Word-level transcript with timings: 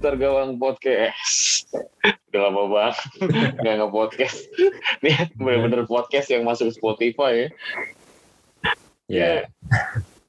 to 0.00 0.08
Mister 0.08 0.16
Gawang 0.16 0.56
Podcast. 0.56 1.68
Udah 2.32 2.40
lama 2.48 2.62
banget 2.72 2.96
nggak 3.60 3.74
nge-podcast. 3.84 4.38
Nih 5.04 5.28
bener-bener 5.36 5.84
podcast 5.84 6.32
yang 6.32 6.48
masuk 6.48 6.72
Spotify 6.72 7.44
ya. 7.44 7.48
Ya. 9.10 9.32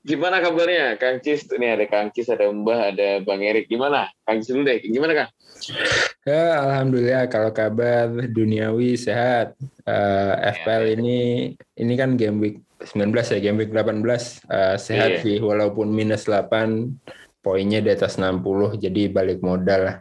Gimana 0.04 0.44
kabarnya 0.44 1.00
Kang 1.00 1.24
Cis? 1.24 1.48
Ini 1.48 1.80
ada 1.80 1.86
Kang 1.88 2.12
Cis, 2.12 2.28
ada 2.28 2.52
Mbah, 2.52 2.92
ada 2.92 3.24
Bang 3.24 3.40
Erik. 3.40 3.72
Gimana? 3.72 4.12
Kang 4.28 4.44
Cis 4.44 4.52
dulu 4.52 4.68
deh. 4.68 4.84
Gimana 4.84 5.14
Kang? 5.16 5.30
Ya, 6.28 6.44
alhamdulillah 6.68 7.32
kalau 7.32 7.56
kabar 7.56 8.12
duniawi 8.12 9.00
sehat. 9.00 9.56
Uh, 9.88 10.36
FPL 10.52 11.00
ini 11.00 11.20
ini 11.80 11.94
kan 11.96 12.20
game 12.20 12.44
week 12.44 12.58
19 12.92 13.14
ya, 13.14 13.40
game 13.40 13.62
week 13.62 13.72
18 13.72 14.04
uh, 14.52 14.76
sehat 14.76 15.22
Iya. 15.22 15.24
sih 15.24 15.38
walaupun 15.40 15.94
minus 15.94 16.26
8 16.28 16.92
poinnya 17.42 17.82
di 17.82 17.90
atas 17.90 18.16
60 18.22 18.78
jadi 18.78 19.10
balik 19.10 19.42
modal 19.42 19.82
lah. 19.84 19.98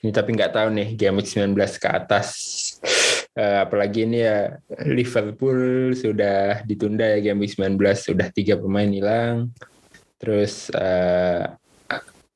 Ini 0.00 0.12
tapi 0.12 0.32
nggak 0.32 0.52
tahu 0.56 0.68
nih 0.72 0.88
game 0.96 1.20
week 1.20 1.28
19 1.28 1.52
ke 1.76 1.88
atas 1.88 2.28
Eh, 3.36 3.58
apalagi 3.60 4.08
ini 4.08 4.24
ya 4.24 4.56
Liverpool 4.88 5.92
sudah 5.92 6.64
ditunda 6.64 7.04
ya 7.04 7.20
game 7.20 7.44
week 7.44 7.52
19 7.52 7.76
sudah 7.92 8.32
tiga 8.32 8.56
pemain 8.56 8.88
hilang. 8.88 9.52
Terus 10.16 10.72
eh, 10.72 11.44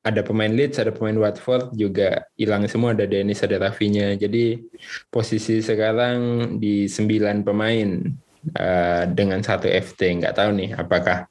ada 0.01 0.21
pemain 0.21 0.53
Leeds, 0.53 0.77
ada 0.77 0.93
pemain 0.93 1.17
Watford 1.17 1.73
juga 1.73 2.29
hilang 2.37 2.69
semua 2.69 2.93
ada 2.93 3.09
Dennis, 3.09 3.41
ada 3.41 3.57
Rafinya. 3.57 4.13
Jadi 4.13 4.61
posisi 5.09 5.57
sekarang 5.65 6.17
di 6.61 6.85
9 6.85 7.41
pemain 7.41 7.89
eh, 8.53 9.03
dengan 9.09 9.41
satu 9.41 9.65
FT. 9.73 10.21
Nggak 10.21 10.37
tahu 10.37 10.53
nih 10.53 10.69
apakah 10.77 11.25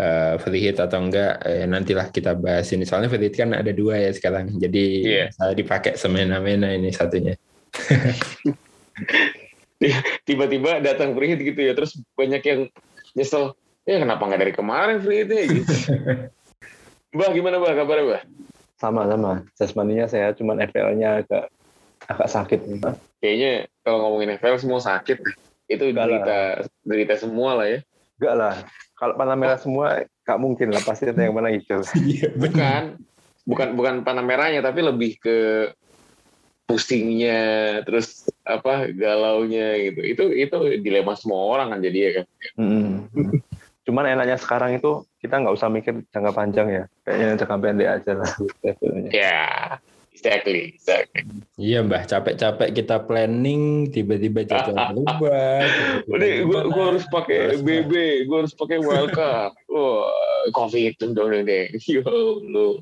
eh, 0.00 0.56
hit 0.56 0.80
atau 0.80 0.98
enggak. 1.04 1.44
Eh, 1.44 1.68
nantilah 1.68 2.08
kita 2.08 2.32
bahas 2.32 2.72
ini. 2.72 2.88
Soalnya 2.88 3.12
free 3.12 3.28
hit 3.28 3.36
kan 3.36 3.52
ada 3.52 3.68
dua 3.70 4.00
ya 4.00 4.10
sekarang. 4.16 4.48
Jadi 4.56 4.84
Iya. 5.04 5.24
saya 5.36 5.52
dipakai 5.52 6.00
semena-mena 6.00 6.72
ini 6.72 6.88
satunya. 6.88 7.36
Tiba-tiba 10.28 10.80
datang 10.80 11.12
free 11.16 11.36
hit 11.36 11.40
gitu 11.44 11.60
ya. 11.60 11.72
Terus 11.76 12.00
banyak 12.16 12.42
yang 12.44 12.60
nyesel. 13.12 13.52
Ya 13.84 14.00
kenapa 14.00 14.24
nggak 14.24 14.40
dari 14.40 14.54
kemarin 14.56 14.96
free 15.04 15.24
hitnya 15.24 15.42
gitu. 15.48 15.72
Mbah 17.16 17.30
gimana 17.34 17.58
Mbah 17.58 17.74
kabarnya 17.74 18.04
Mbah? 18.06 18.22
Sama-sama. 18.78 19.32
Jasmaninya 19.58 20.06
saya 20.06 20.32
cuman 20.32 20.62
FPL-nya 20.64 21.24
agak 21.24 21.44
agak 22.06 22.28
sakit. 22.28 22.60
Kayaknya 23.20 23.52
kalau 23.82 23.98
ngomongin 24.08 24.38
FPL 24.38 24.62
semua 24.62 24.80
sakit. 24.80 25.18
Itu 25.70 25.90
lah. 25.94 26.06
derita, 26.06 26.38
derita 26.82 27.14
semua 27.18 27.54
lah 27.58 27.66
ya. 27.66 27.78
Enggak 28.20 28.34
lah. 28.36 28.54
Kalau 29.00 29.16
panah 29.16 29.32
merah 29.32 29.56
semua 29.56 30.04
nggak 30.28 30.40
mungkin 30.40 30.68
lah 30.76 30.84
pasti 30.84 31.08
ada 31.08 31.24
yang 31.24 31.32
mana 31.32 31.48
hijau. 31.48 31.80
Iya 31.96 32.36
Bukan, 32.36 33.00
bukan 33.48 33.68
bukan 33.72 33.94
panah 34.04 34.20
merahnya 34.20 34.60
tapi 34.60 34.84
lebih 34.84 35.16
ke 35.16 35.38
pusingnya 36.68 37.80
terus 37.88 38.28
apa 38.44 38.92
galaunya 38.92 39.74
gitu. 39.88 40.00
Itu 40.04 40.24
itu 40.36 40.56
dilema 40.84 41.16
semua 41.16 41.48
orang 41.48 41.72
kan 41.72 41.80
jadi 41.80 41.98
ya 41.98 42.10
kan. 42.20 42.26
Mm. 42.60 42.92
Cuman 43.88 44.04
enaknya 44.06 44.36
sekarang 44.36 44.76
itu 44.76 45.08
kita 45.18 45.40
nggak 45.40 45.56
usah 45.56 45.72
mikir 45.72 46.04
jangka 46.12 46.36
panjang 46.36 46.68
ya. 46.68 46.84
Kayaknya 47.02 47.26
jangka 47.40 47.56
pendek 47.56 47.88
aja 47.88 48.12
lah. 48.20 48.30
Ya, 49.10 49.48
exactly, 50.12 50.76
exactly. 50.76 51.22
Iya 51.56 51.82
mbah, 51.84 52.04
capek-capek 52.04 52.70
kita 52.76 53.02
planning, 53.04 53.88
tiba-tiba 53.88 54.44
jadwal 54.44 54.76
berubah. 54.92 55.64
Udah, 56.08 56.30
gue 56.46 56.84
harus 56.84 57.04
pakai 57.08 57.58
BB, 57.60 58.26
gue 58.28 58.36
harus 58.36 58.54
pakai 58.54 58.78
wildcard. 58.80 59.54
Wah, 59.72 60.10
covid 60.52 60.94
dong 61.00 61.32
deh. 61.44 61.72
Yo 61.86 62.04
lu. 62.42 62.80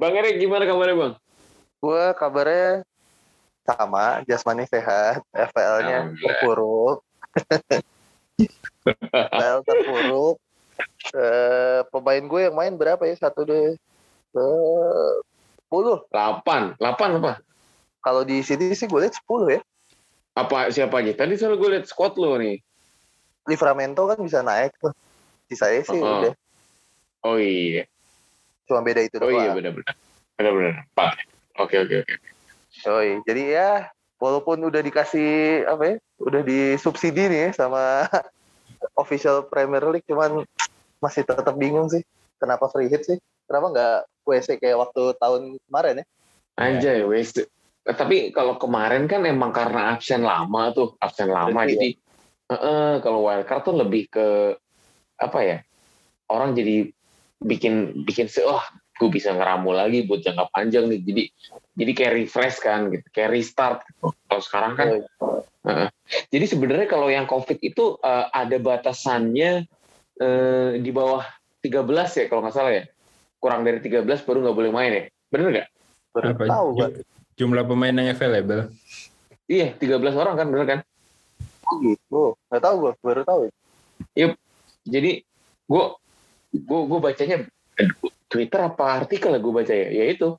Bang 0.00 0.16
Erik 0.16 0.40
gimana 0.40 0.64
kabarnya 0.64 0.96
bang? 0.96 1.14
Gue 1.80 2.04
kabarnya 2.16 2.84
sama, 3.68 4.24
jasmani 4.24 4.64
sehat, 4.66 5.20
FPL-nya 5.30 6.10
Alhamdulillah. 6.10 6.24
terpuruk. 6.24 6.98
FPL 9.30 9.60
terpuruk. 9.62 10.36
Eh, 11.12 11.80
pemain 11.92 12.24
gue 12.24 12.40
yang 12.48 12.56
main 12.56 12.74
berapa 12.74 13.04
ya? 13.04 13.16
Satu 13.20 13.44
deh. 13.44 13.76
Eh, 14.30 15.12
10. 15.70 16.10
8, 16.10 16.76
8 16.76 17.18
apa? 17.22 17.32
Kalau 18.02 18.26
di 18.26 18.42
sini 18.42 18.74
sih 18.74 18.90
gue 18.90 19.00
lihat 19.06 19.14
10 19.14 19.54
ya. 19.54 19.60
Apa 20.34 20.70
siapa 20.74 20.98
aja? 20.98 21.14
Tadi 21.14 21.38
soalnya 21.38 21.58
gue 21.58 21.70
liat 21.78 21.86
squad 21.86 22.18
lo 22.18 22.34
nih. 22.38 22.58
Livramento 23.46 24.06
kan 24.10 24.18
bisa 24.18 24.42
naik 24.42 24.74
tuh. 24.82 24.90
Sisanya 25.50 25.82
sih 25.86 25.98
Oh, 25.98 26.22
udah. 26.22 26.34
Oh 27.20 27.36
iya, 27.36 27.84
Cuma 28.64 28.80
beda 28.80 29.04
itu 29.04 29.20
oh 29.20 29.28
iya 29.28 29.52
doang. 29.52 29.60
benar-benar, 29.60 29.94
benar-benar. 30.40 30.74
Empat. 30.88 31.14
Oke 31.60 31.76
oke 31.84 31.94
oke. 32.00 32.14
Yoi. 32.88 33.20
Jadi 33.28 33.42
ya, 33.52 33.92
walaupun 34.16 34.62
udah 34.64 34.80
dikasih 34.80 35.62
apa 35.68 35.82
ya, 35.84 35.96
udah 36.22 36.40
disubsidi 36.40 37.28
nih 37.28 37.52
sama 37.52 38.08
official 39.02 39.44
Premier 39.44 39.84
League, 39.92 40.06
cuman 40.08 40.46
masih 41.02 41.26
tetap 41.28 41.52
bingung 41.60 41.92
sih. 41.92 42.00
Kenapa 42.40 42.72
free 42.72 42.88
hit 42.88 43.04
sih? 43.04 43.18
Kenapa 43.50 43.66
nggak 43.74 43.98
WC 44.30 44.48
kayak 44.62 44.78
waktu 44.78 45.02
tahun 45.18 45.58
kemarin 45.66 45.98
ya? 45.98 46.04
Anjay, 46.54 47.02
wasted. 47.02 47.50
Eh, 47.82 47.96
Tapi 47.98 48.30
kalau 48.30 48.54
kemarin 48.62 49.10
kan 49.10 49.26
emang 49.26 49.50
karena 49.50 49.98
absen 49.98 50.22
lama 50.22 50.70
tuh, 50.70 50.94
absen 51.02 51.26
lama. 51.26 51.66
Berarti 51.66 51.74
Jadi 51.74 51.88
eh, 52.46 52.54
eh, 52.54 52.92
kalau 53.02 53.26
wildcard 53.26 53.62
tuh 53.66 53.74
lebih 53.74 54.06
ke 54.06 54.54
apa 55.18 55.38
ya? 55.42 55.58
Orang 56.30 56.54
jadi 56.54 56.94
bikin 57.42 58.06
bikin 58.06 58.30
se, 58.30 58.46
wah, 58.46 58.62
gue 58.94 59.10
bisa 59.10 59.34
ngeramu 59.34 59.74
lagi 59.74 60.06
buat 60.06 60.22
jangka 60.22 60.46
panjang 60.54 60.86
nih. 60.86 61.00
Jadi 61.02 61.22
jadi 61.74 61.90
kayak 61.90 62.14
refresh 62.22 62.58
kan, 62.62 62.86
gitu, 62.94 63.06
kayak 63.10 63.34
restart. 63.34 63.82
gitu. 63.90 64.14
Kalau 64.14 64.42
sekarang 64.46 64.72
kan, 64.78 64.88
eh, 65.66 65.88
jadi 66.30 66.46
sebenarnya 66.46 66.86
kalau 66.86 67.10
yang 67.10 67.26
COVID 67.26 67.58
itu 67.66 67.98
eh, 67.98 68.26
ada 68.30 68.56
batasannya 68.62 69.66
eh, 70.22 70.70
di 70.78 70.90
bawah 70.94 71.26
13 71.66 71.82
ya 72.14 72.24
kalau 72.30 72.46
nggak 72.46 72.54
salah 72.54 72.78
ya. 72.78 72.86
Kurang 73.40 73.64
dari 73.64 73.80
13 73.80 74.04
baru 74.22 74.38
nggak 74.44 74.56
boleh 74.56 74.70
main 74.70 74.92
ya. 74.92 75.04
Bener 75.32 75.46
nggak? 75.48 75.68
Baru 76.12 76.26
Apa? 76.36 76.44
tahu 76.46 76.66
gue. 76.76 76.88
Ju- 76.92 77.04
Jumlah 77.40 77.64
pemain 77.64 77.96
yang 77.96 78.12
available. 78.12 78.68
Iya, 79.48 79.72
13 79.80 80.12
orang 80.12 80.36
kan, 80.36 80.46
bener 80.52 80.66
kan? 80.68 80.80
gitu. 81.80 82.36
Nggak 82.52 82.62
tahu 82.62 82.74
gue, 82.84 82.92
baru 83.00 83.22
tahu. 83.24 83.40
Jadi 84.84 85.24
gue 85.70 85.84
gue 86.50 86.80
gue 86.84 86.98
bacanya 87.00 87.36
Twitter 88.28 88.60
apa 88.60 89.02
artikel 89.02 89.32
gue 89.38 89.52
baca 89.54 89.72
ya, 89.72 89.88
yaitu 89.88 90.36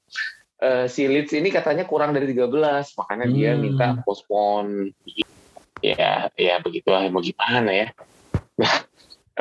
eh, 0.61 0.85
si 0.85 1.09
Leeds 1.09 1.33
ini 1.33 1.49
katanya 1.49 1.89
kurang 1.89 2.13
dari 2.13 2.29
13, 2.29 2.93
makanya 2.93 3.25
dia 3.31 3.51
Hmm. 3.57 3.61
minta 3.65 3.87
postpone. 4.05 4.93
Ya, 5.81 6.29
ya 6.37 6.61
begitu 6.61 6.93
lah, 6.93 7.09
mau 7.09 7.25
gimana 7.25 7.73
ya? 7.73 7.87
Nah, 8.61 8.85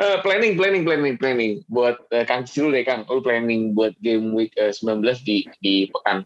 eh, 0.01 0.17
planning, 0.25 0.57
planning, 0.57 0.83
planning, 0.83 1.15
planning 1.15 1.53
buat 1.69 2.01
eh, 2.09 2.25
Kang 2.25 2.43
Cis 2.49 2.57
dulu 2.57 2.73
deh 2.73 2.83
Kang, 2.83 3.05
lu 3.05 3.21
planning 3.21 3.77
buat 3.77 3.93
game 4.01 4.33
week 4.33 4.51
eh, 4.57 4.73
19 4.73 5.05
di 5.21 5.45
di 5.61 5.85
pekan 5.87 6.25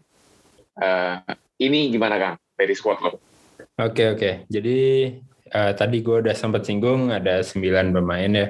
eh, 0.80 1.16
ini 1.60 1.92
gimana 1.92 2.16
Kang 2.16 2.36
dari 2.56 2.72
squad 2.72 2.98
lo? 3.04 3.20
Oke 3.76 4.16
oke. 4.16 4.48
Jadi 4.48 4.78
eh, 5.52 5.72
tadi 5.76 5.96
gue 6.00 6.24
udah 6.24 6.32
sempat 6.32 6.64
singgung 6.64 7.12
ada 7.12 7.44
9 7.44 7.92
pemain 7.92 8.32
ya. 8.32 8.48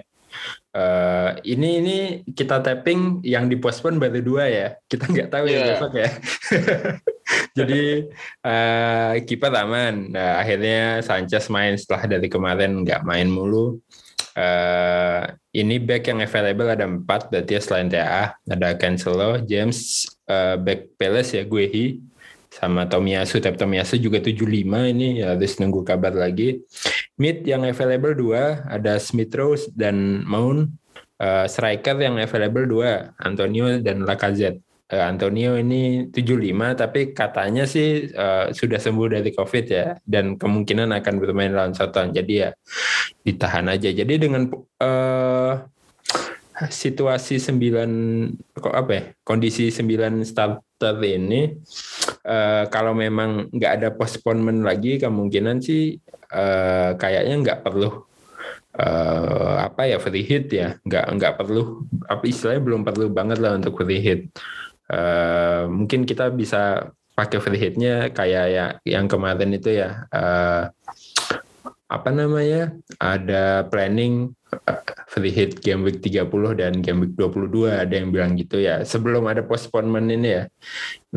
Eh, 0.76 1.30
ini 1.56 1.68
ini 1.80 1.98
kita 2.36 2.60
tapping 2.60 3.24
yang 3.24 3.48
dipospon 3.48 3.96
baru 3.96 4.20
dua 4.20 4.44
ya. 4.46 4.68
Kita 4.84 5.08
nggak 5.08 5.30
tahu 5.32 5.44
ya 5.48 5.56
Iya. 5.56 5.66
besok 5.72 5.92
ya. 5.96 6.10
Jadi 7.58 7.82
eh, 8.44 9.12
kiper 9.24 9.52
aman. 9.56 10.12
Nah, 10.12 10.38
akhirnya 10.44 11.00
Sanchez 11.00 11.48
main 11.48 11.74
setelah 11.80 12.04
dari 12.04 12.28
kemarin 12.28 12.84
nggak 12.84 13.02
main 13.08 13.26
mulu. 13.26 13.80
Eh, 14.36 15.22
ini 15.56 15.80
back 15.80 16.12
yang 16.12 16.20
available 16.20 16.68
ada 16.68 16.84
empat 16.84 17.32
berarti 17.32 17.56
ya 17.56 17.60
selain 17.64 17.88
TA 17.88 18.36
ada 18.36 18.68
Cancelo, 18.76 19.40
James, 19.48 20.04
eh, 20.28 20.60
back 20.60 20.92
Palace 21.00 21.40
ya 21.40 21.44
Guehi, 21.48 22.04
sama 22.52 22.84
Tomiyasu. 22.84 23.40
Tapi 23.40 23.56
Tomiyasu 23.56 23.96
juga 23.96 24.20
75 24.20 24.92
ini 24.92 25.24
ya 25.24 25.32
harus 25.32 25.56
nunggu 25.56 25.80
kabar 25.88 26.12
lagi. 26.12 26.60
Mid 27.16 27.48
yang 27.48 27.64
available 27.64 28.12
dua 28.12 28.60
ada 28.68 29.00
Smith 29.00 29.32
Rowe 29.32 29.56
dan 29.72 30.20
Mount 30.28 30.68
Eh, 31.16 31.48
striker 31.48 31.96
yang 31.96 32.20
available 32.20 32.68
dua 32.68 33.16
Antonio 33.16 33.80
dan 33.80 34.04
Lacazette 34.04 34.60
Antonio 34.86 35.58
ini 35.58 36.06
75 36.14 36.78
tapi 36.78 37.10
katanya 37.10 37.66
sih 37.66 38.06
eh, 38.06 38.46
sudah 38.54 38.78
sembuh 38.78 39.18
dari 39.18 39.34
COVID 39.34 39.64
ya 39.66 39.98
dan 40.06 40.38
kemungkinan 40.38 40.94
akan 40.94 41.14
bermain 41.18 41.50
lawan 41.50 41.74
Soton. 41.74 42.14
Jadi 42.14 42.46
ya 42.46 42.54
ditahan 43.26 43.66
aja. 43.66 43.90
Jadi 43.90 44.14
dengan 44.14 44.46
eh 44.78 45.54
situasi 46.70 47.36
9 47.36 48.56
kok 48.56 48.72
apa 48.72 48.90
ya 48.94 49.02
kondisi 49.26 49.68
9 49.68 50.22
starter 50.22 50.96
ini 51.02 51.58
eh, 52.22 52.64
kalau 52.70 52.94
memang 52.94 53.50
nggak 53.50 53.72
ada 53.82 53.88
postponement 53.90 54.62
lagi 54.62 55.02
kemungkinan 55.02 55.66
sih 55.66 55.98
eh, 56.30 56.90
kayaknya 56.94 57.34
nggak 57.42 57.60
perlu 57.66 58.06
eh, 58.78 59.54
apa 59.66 59.82
ya 59.90 59.98
free 59.98 60.22
hit 60.22 60.46
ya. 60.54 60.78
Nggak 60.86 61.04
nggak 61.18 61.34
perlu 61.42 61.82
apa 62.06 62.22
istilahnya 62.22 62.62
belum 62.62 62.86
perlu 62.86 63.10
banget 63.10 63.42
lah 63.42 63.58
untuk 63.58 63.82
free 63.82 63.98
hit 63.98 64.30
Eh, 64.86 65.62
mungkin 65.66 66.06
kita 66.06 66.30
bisa 66.30 66.94
pakai 67.16 67.42
free 67.42 67.58
hitnya 67.58 68.12
kayak 68.14 68.44
ya 68.52 68.66
yang 68.86 69.10
kemarin 69.10 69.50
itu 69.56 69.74
ya. 69.74 70.06
Eh, 70.14 70.64
apa 71.86 72.10
namanya? 72.14 72.74
Ada 72.98 73.66
planning 73.66 74.30
eh, 74.54 74.80
free 75.10 75.34
hit 75.34 75.58
game 75.58 75.82
week 75.82 75.98
30 75.98 76.30
dan 76.54 76.78
game 76.78 77.02
week 77.02 77.18
22 77.18 77.66
ada 77.66 77.94
yang 77.98 78.14
bilang 78.14 78.38
gitu 78.38 78.62
ya 78.62 78.86
sebelum 78.86 79.26
ada 79.26 79.42
postponement 79.42 80.06
ini 80.06 80.28
ya. 80.38 80.44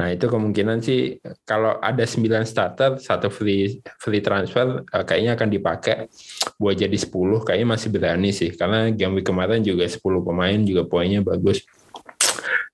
Nah 0.02 0.10
itu 0.18 0.26
kemungkinan 0.26 0.82
sih 0.82 1.22
kalau 1.46 1.78
ada 1.78 2.06
9 2.10 2.50
starter 2.50 2.98
satu 2.98 3.30
free 3.30 3.86
free 4.02 4.22
transfer 4.26 4.82
kayaknya 5.06 5.38
akan 5.38 5.50
dipakai 5.54 6.10
buat 6.58 6.74
jadi 6.74 6.98
10 6.98 7.46
kayaknya 7.46 7.68
masih 7.70 7.90
berani 7.94 8.34
sih. 8.34 8.50
Karena 8.58 8.90
game 8.90 9.22
week 9.22 9.30
kemarin 9.30 9.62
juga 9.62 9.86
10 9.86 10.26
pemain 10.26 10.58
juga 10.66 10.90
poinnya 10.90 11.22
bagus 11.22 11.62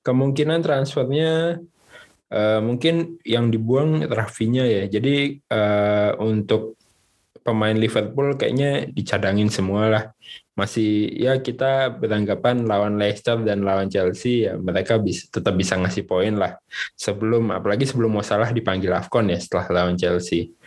kemungkinan 0.06 0.62
transfernya 0.62 1.60
eh, 2.30 2.60
mungkin 2.62 3.18
yang 3.26 3.50
dibuang 3.50 4.06
Rafinya 4.06 4.64
ya 4.64 4.86
jadi 4.86 5.42
eh, 5.42 6.12
untuk 6.22 6.78
pemain 7.46 7.78
Liverpool 7.78 8.34
kayaknya 8.34 8.90
dicadangin 8.90 9.54
semua 9.54 9.84
lah. 9.86 10.04
Masih 10.58 11.14
ya 11.14 11.38
kita 11.38 11.94
beranggapan 11.94 12.66
lawan 12.66 12.98
Leicester 12.98 13.38
dan 13.46 13.62
lawan 13.62 13.86
Chelsea 13.86 14.50
ya 14.50 14.58
mereka 14.58 14.98
bisa 14.98 15.30
tetap 15.30 15.54
bisa 15.54 15.78
ngasih 15.78 16.10
poin 16.10 16.34
lah. 16.34 16.58
Sebelum 16.98 17.54
apalagi 17.54 17.86
sebelum 17.86 18.18
mau 18.18 18.26
salah 18.26 18.50
dipanggil 18.50 18.90
Afcon 18.90 19.30
ya 19.30 19.38
setelah 19.38 19.70
lawan 19.70 19.94
Chelsea. 19.94 20.58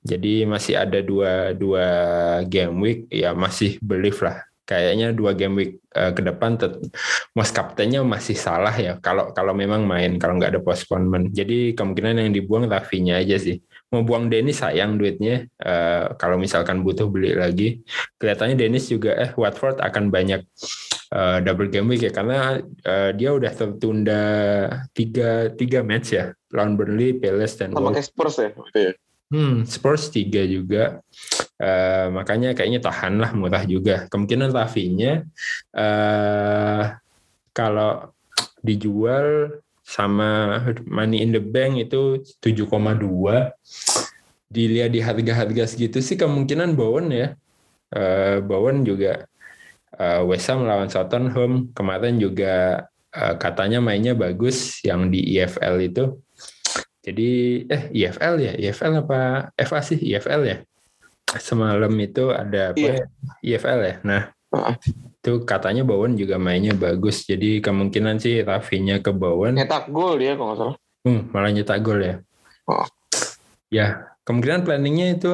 Jadi 0.00 0.48
masih 0.48 0.80
ada 0.80 1.04
dua 1.04 1.52
dua 1.52 1.86
game 2.48 2.76
week 2.80 2.98
ya 3.12 3.36
masih 3.36 3.76
belief 3.84 4.24
lah. 4.24 4.40
Kayaknya 4.64 5.12
dua 5.12 5.36
game 5.36 5.54
week 5.60 5.72
eh, 5.92 6.12
ke 6.16 6.24
depan 6.24 6.56
most 7.36 7.52
kaptennya 7.52 8.00
masih 8.00 8.36
salah 8.36 8.72
ya 8.72 8.96
kalau 8.98 9.30
kalau 9.36 9.52
memang 9.52 9.84
main 9.84 10.16
kalau 10.16 10.40
nggak 10.40 10.56
ada 10.56 10.60
postponement. 10.64 11.28
Jadi 11.32 11.76
kemungkinan 11.76 12.24
yang 12.24 12.32
dibuang 12.32 12.64
Rafinya 12.66 13.20
aja 13.20 13.36
sih 13.36 13.60
mau 13.92 14.02
buang 14.02 14.26
Dennis 14.26 14.58
sayang 14.58 14.98
duitnya 14.98 15.46
Eh, 15.64 16.06
kalau 16.20 16.36
misalkan 16.36 16.84
butuh 16.84 17.08
beli 17.08 17.32
lagi 17.32 17.80
kelihatannya 18.20 18.52
Dennis 18.52 18.92
juga 18.92 19.16
eh 19.16 19.32
Watford 19.32 19.80
akan 19.80 20.12
banyak 20.12 20.44
eh, 21.08 21.38
double 21.40 21.72
game 21.72 21.88
week 21.88 22.04
ya 22.04 22.12
karena 22.12 22.60
eh, 22.84 23.10
dia 23.16 23.32
udah 23.32 23.48
tertunda 23.48 24.22
tiga 24.92 25.48
tiga 25.56 25.80
match 25.80 26.12
ya 26.12 26.36
lawan 26.52 26.76
Burnley, 26.76 27.16
Palace 27.16 27.64
dan 27.64 27.72
Sama 27.72 27.96
Wolves. 27.96 28.12
Spurs 28.12 28.36
ya. 28.38 28.50
Hmm, 29.34 29.66
Spurs 29.66 30.14
tiga 30.14 30.46
juga. 30.46 31.02
Eh, 31.58 32.06
makanya 32.14 32.54
kayaknya 32.54 32.78
tahan 32.78 33.18
lah 33.18 33.34
murah 33.34 33.66
juga. 33.66 34.06
Kemungkinan 34.06 34.54
Rafinya 34.54 35.26
eh 35.74 36.84
kalau 37.50 38.14
dijual 38.62 39.58
sama 39.82 40.62
Money 40.86 41.26
in 41.26 41.34
the 41.34 41.42
Bank 41.42 41.82
itu 41.82 42.22
7,2 42.38 43.50
dilihat 44.54 44.94
di 44.94 45.02
harga-harga 45.02 45.66
segitu 45.66 45.98
sih 45.98 46.14
kemungkinan 46.14 46.78
Bowen 46.78 47.10
ya. 47.10 47.34
Eh 47.90 48.38
Bowen 48.38 48.86
juga 48.86 49.26
eh, 49.98 50.22
West 50.30 50.46
Ham 50.46 50.62
lawan 50.62 50.86
Southampton 50.86 51.74
kemarin 51.74 52.22
juga 52.22 52.86
eh, 53.10 53.34
katanya 53.42 53.82
mainnya 53.82 54.14
bagus 54.14 54.78
yang 54.86 55.10
di 55.10 55.34
EFL 55.34 55.76
itu. 55.82 56.22
Jadi 57.04 57.28
eh 57.68 57.82
EFL 57.92 58.34
ya, 58.40 58.52
EFL 58.56 59.04
apa 59.04 59.52
FA 59.52 59.80
sih 59.84 60.00
EFL 60.00 60.42
ya. 60.48 60.56
Semalam 61.36 61.92
itu 62.00 62.32
ada 62.32 62.72
apa 62.72 62.80
Iya. 62.80 62.94
ya? 62.96 63.04
EFL 63.44 63.80
ya. 63.84 63.94
Nah, 64.00 64.22
Heeh. 64.32 64.74
itu 65.20 65.32
katanya 65.44 65.84
Bowen 65.84 66.16
juga 66.16 66.40
mainnya 66.40 66.72
bagus. 66.72 67.28
Jadi 67.28 67.60
kemungkinan 67.60 68.16
sih 68.16 68.40
Rafinya 68.40 69.04
ke 69.04 69.12
Bowen. 69.12 69.52
Nyetak 69.60 69.92
gol 69.92 70.16
dia 70.16 70.32
kalau 70.32 70.56
nggak 70.56 70.60
salah. 70.64 70.76
Hmm, 71.04 71.20
malah 71.28 71.52
nyetak 71.52 71.84
gol 71.84 72.00
ya. 72.00 72.16
Oh. 72.64 72.88
Ya, 73.68 74.08
kemungkinan 74.24 74.64
planningnya 74.64 75.20
itu 75.20 75.32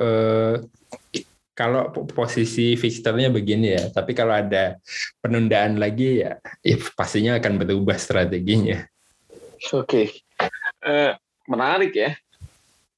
eh, 0.00 0.54
kalau 1.52 1.92
po- 1.92 2.08
posisi 2.08 2.72
fixturnya 2.80 3.28
begini 3.28 3.76
ya, 3.76 3.92
tapi 3.92 4.16
kalau 4.16 4.32
ada 4.32 4.80
penundaan 5.20 5.76
lagi 5.76 6.24
ya, 6.24 6.40
ya 6.64 6.76
pastinya 6.96 7.36
akan 7.36 7.60
berubah 7.60 8.00
strateginya. 8.00 8.88
Oke. 9.76 10.24
Eh, 10.90 11.12
menarik 11.46 11.94
ya. 11.94 12.10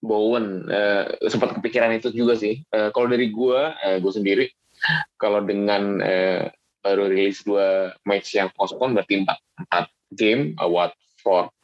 Bowen 0.02 0.66
eh, 0.66 1.14
sempat 1.30 1.54
kepikiran 1.60 1.92
itu 1.94 2.10
juga 2.10 2.34
sih. 2.34 2.64
Eh, 2.72 2.88
kalau 2.90 3.06
dari 3.06 3.28
gua, 3.28 3.76
eh, 3.84 4.00
gua 4.00 4.12
sendiri 4.16 4.50
kalau 5.14 5.44
dengan 5.46 6.02
eh, 6.02 6.50
baru 6.82 7.06
rilis 7.06 7.46
dua 7.46 7.94
match 8.02 8.34
yang 8.34 8.50
postpone 8.58 8.98
berarti 8.98 9.22
empat, 9.22 9.38
empat 9.62 9.86
game 10.18 10.58
uh, 10.58 10.66
Watford, 10.66 11.54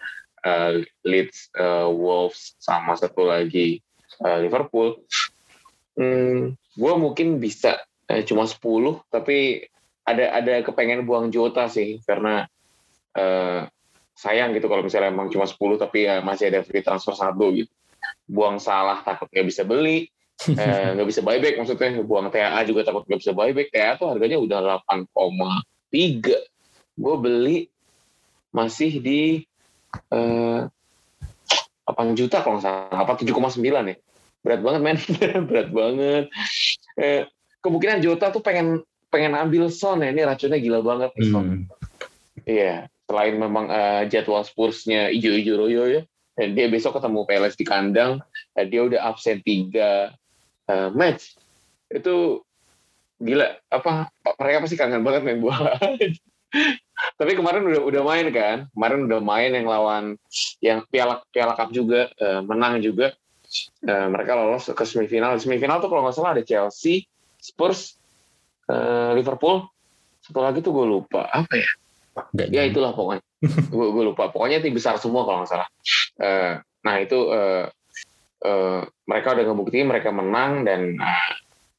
eh, 0.46 0.86
Leeds, 1.02 1.50
eh, 1.58 1.88
Wolves 1.90 2.54
sama 2.62 2.94
satu 2.94 3.26
lagi 3.26 3.82
eh, 4.22 4.38
Liverpool. 4.38 5.02
Hmm, 5.98 6.54
gua 6.78 6.94
mungkin 6.94 7.42
bisa 7.42 7.82
eh, 8.06 8.22
cuma 8.22 8.46
10 8.46 8.62
tapi 9.10 9.66
ada 10.06 10.38
ada 10.38 10.62
kepengen 10.62 11.04
buang 11.04 11.34
Jota 11.34 11.66
sih 11.66 11.98
karena 12.06 12.46
eh, 13.18 13.66
sayang 14.18 14.50
gitu 14.58 14.66
kalau 14.66 14.82
misalnya 14.82 15.14
emang 15.14 15.30
cuma 15.30 15.46
10 15.46 15.54
tapi 15.78 16.10
ya 16.10 16.18
masih 16.26 16.50
ada 16.50 16.66
free 16.66 16.82
transfer 16.82 17.14
satu 17.14 17.54
gitu. 17.54 17.70
Buang 18.26 18.58
salah 18.58 19.06
takut 19.06 19.30
nggak 19.30 19.46
bisa 19.46 19.62
beli, 19.62 20.10
eh, 20.58 20.90
nggak 20.98 21.06
bisa 21.06 21.22
buyback 21.22 21.54
maksudnya. 21.54 22.02
Buang 22.02 22.26
TAA 22.34 22.66
juga 22.66 22.82
takut 22.82 23.06
nggak 23.06 23.20
bisa 23.22 23.30
buyback. 23.30 23.70
TAA 23.70 23.94
tuh 23.94 24.10
harganya 24.10 24.42
udah 24.42 24.82
8,3. 24.90 26.34
Gue 26.98 27.14
beli 27.22 27.70
masih 28.50 28.98
di 28.98 29.46
eh, 30.10 30.60
8 31.86 32.18
juta 32.18 32.42
kalau 32.42 32.58
nggak 32.58 32.66
salah. 32.66 32.98
Apa 32.98 33.14
7,9 33.22 33.62
ya. 33.62 33.96
Berat 34.42 34.60
banget 34.66 34.80
men. 34.82 34.98
Berat 35.48 35.68
banget. 35.70 36.24
Eh, 36.98 37.22
kemungkinan 37.62 38.02
Jota 38.02 38.34
tuh 38.34 38.42
pengen 38.42 38.82
pengen 39.14 39.38
ambil 39.38 39.70
Son 39.70 40.02
ya. 40.02 40.10
Ini 40.10 40.26
racunnya 40.26 40.58
gila 40.58 40.82
banget 40.82 41.10
nih 41.14 41.26
Son. 41.30 41.46
Hmm. 41.46 41.62
Iya, 42.48 42.88
selain 43.08 43.34
memang 43.40 43.72
eh, 43.72 44.02
jadwal 44.12 44.44
Spursnya 44.44 45.08
ijo-ijo 45.08 45.56
royo 45.56 45.88
ya, 45.88 46.02
dan 46.36 46.52
dia 46.52 46.68
besok 46.68 47.00
ketemu 47.00 47.24
PLS 47.24 47.56
di 47.56 47.64
kandang, 47.64 48.20
eh, 48.52 48.68
dia 48.68 48.84
udah 48.84 49.00
absen 49.08 49.40
tiga 49.40 50.12
eh, 50.68 50.88
match. 50.92 51.40
Itu 51.88 52.44
gila, 53.16 53.48
apa 53.72 54.12
mereka 54.36 54.68
pasti 54.68 54.76
kangen 54.76 55.00
banget 55.00 55.24
main 55.24 55.40
bola. 55.40 55.72
Tapi 57.18 57.32
kemarin 57.32 57.64
udah 57.64 57.82
udah 57.88 58.02
main 58.04 58.26
kan, 58.28 58.58
kemarin 58.76 59.00
udah 59.08 59.20
main 59.24 59.50
yang 59.56 59.66
lawan 59.66 60.04
yang 60.60 60.84
piala 60.92 61.24
piala 61.32 61.56
cup 61.56 61.72
juga 61.72 62.12
eh, 62.12 62.40
menang 62.44 62.84
juga. 62.84 63.16
Eh, 63.80 64.08
mereka 64.12 64.36
lolos 64.36 64.68
ke 64.68 64.84
semifinal. 64.84 65.40
Semifinal 65.40 65.80
tuh 65.80 65.88
kalau 65.88 66.04
nggak 66.04 66.12
salah 66.12 66.36
ada 66.36 66.44
Chelsea, 66.44 67.08
Spurs, 67.40 67.96
eh, 68.68 69.16
Liverpool, 69.16 69.64
satu 70.20 70.44
lagi 70.44 70.60
tuh 70.60 70.76
gue 70.76 70.86
lupa 70.86 71.24
apa 71.32 71.56
ya? 71.56 71.70
Nggak 72.34 72.48
ya 72.50 72.62
itulah 72.66 72.92
pokoknya. 72.94 73.22
Gue 73.74 74.04
lupa. 74.04 74.30
Pokoknya 74.32 74.58
tim 74.58 74.74
besar 74.74 74.98
semua 74.98 75.22
kalau 75.26 75.44
nggak 75.44 75.50
salah. 75.50 75.68
Eh, 76.18 76.54
nah 76.84 76.94
itu 76.98 77.18
eh, 77.30 77.66
eh, 78.44 78.80
mereka 79.06 79.28
udah 79.38 79.44
ngebuktiin 79.46 79.86
mereka 79.88 80.10
menang 80.10 80.66
dan 80.66 80.98
eh, 80.98 81.32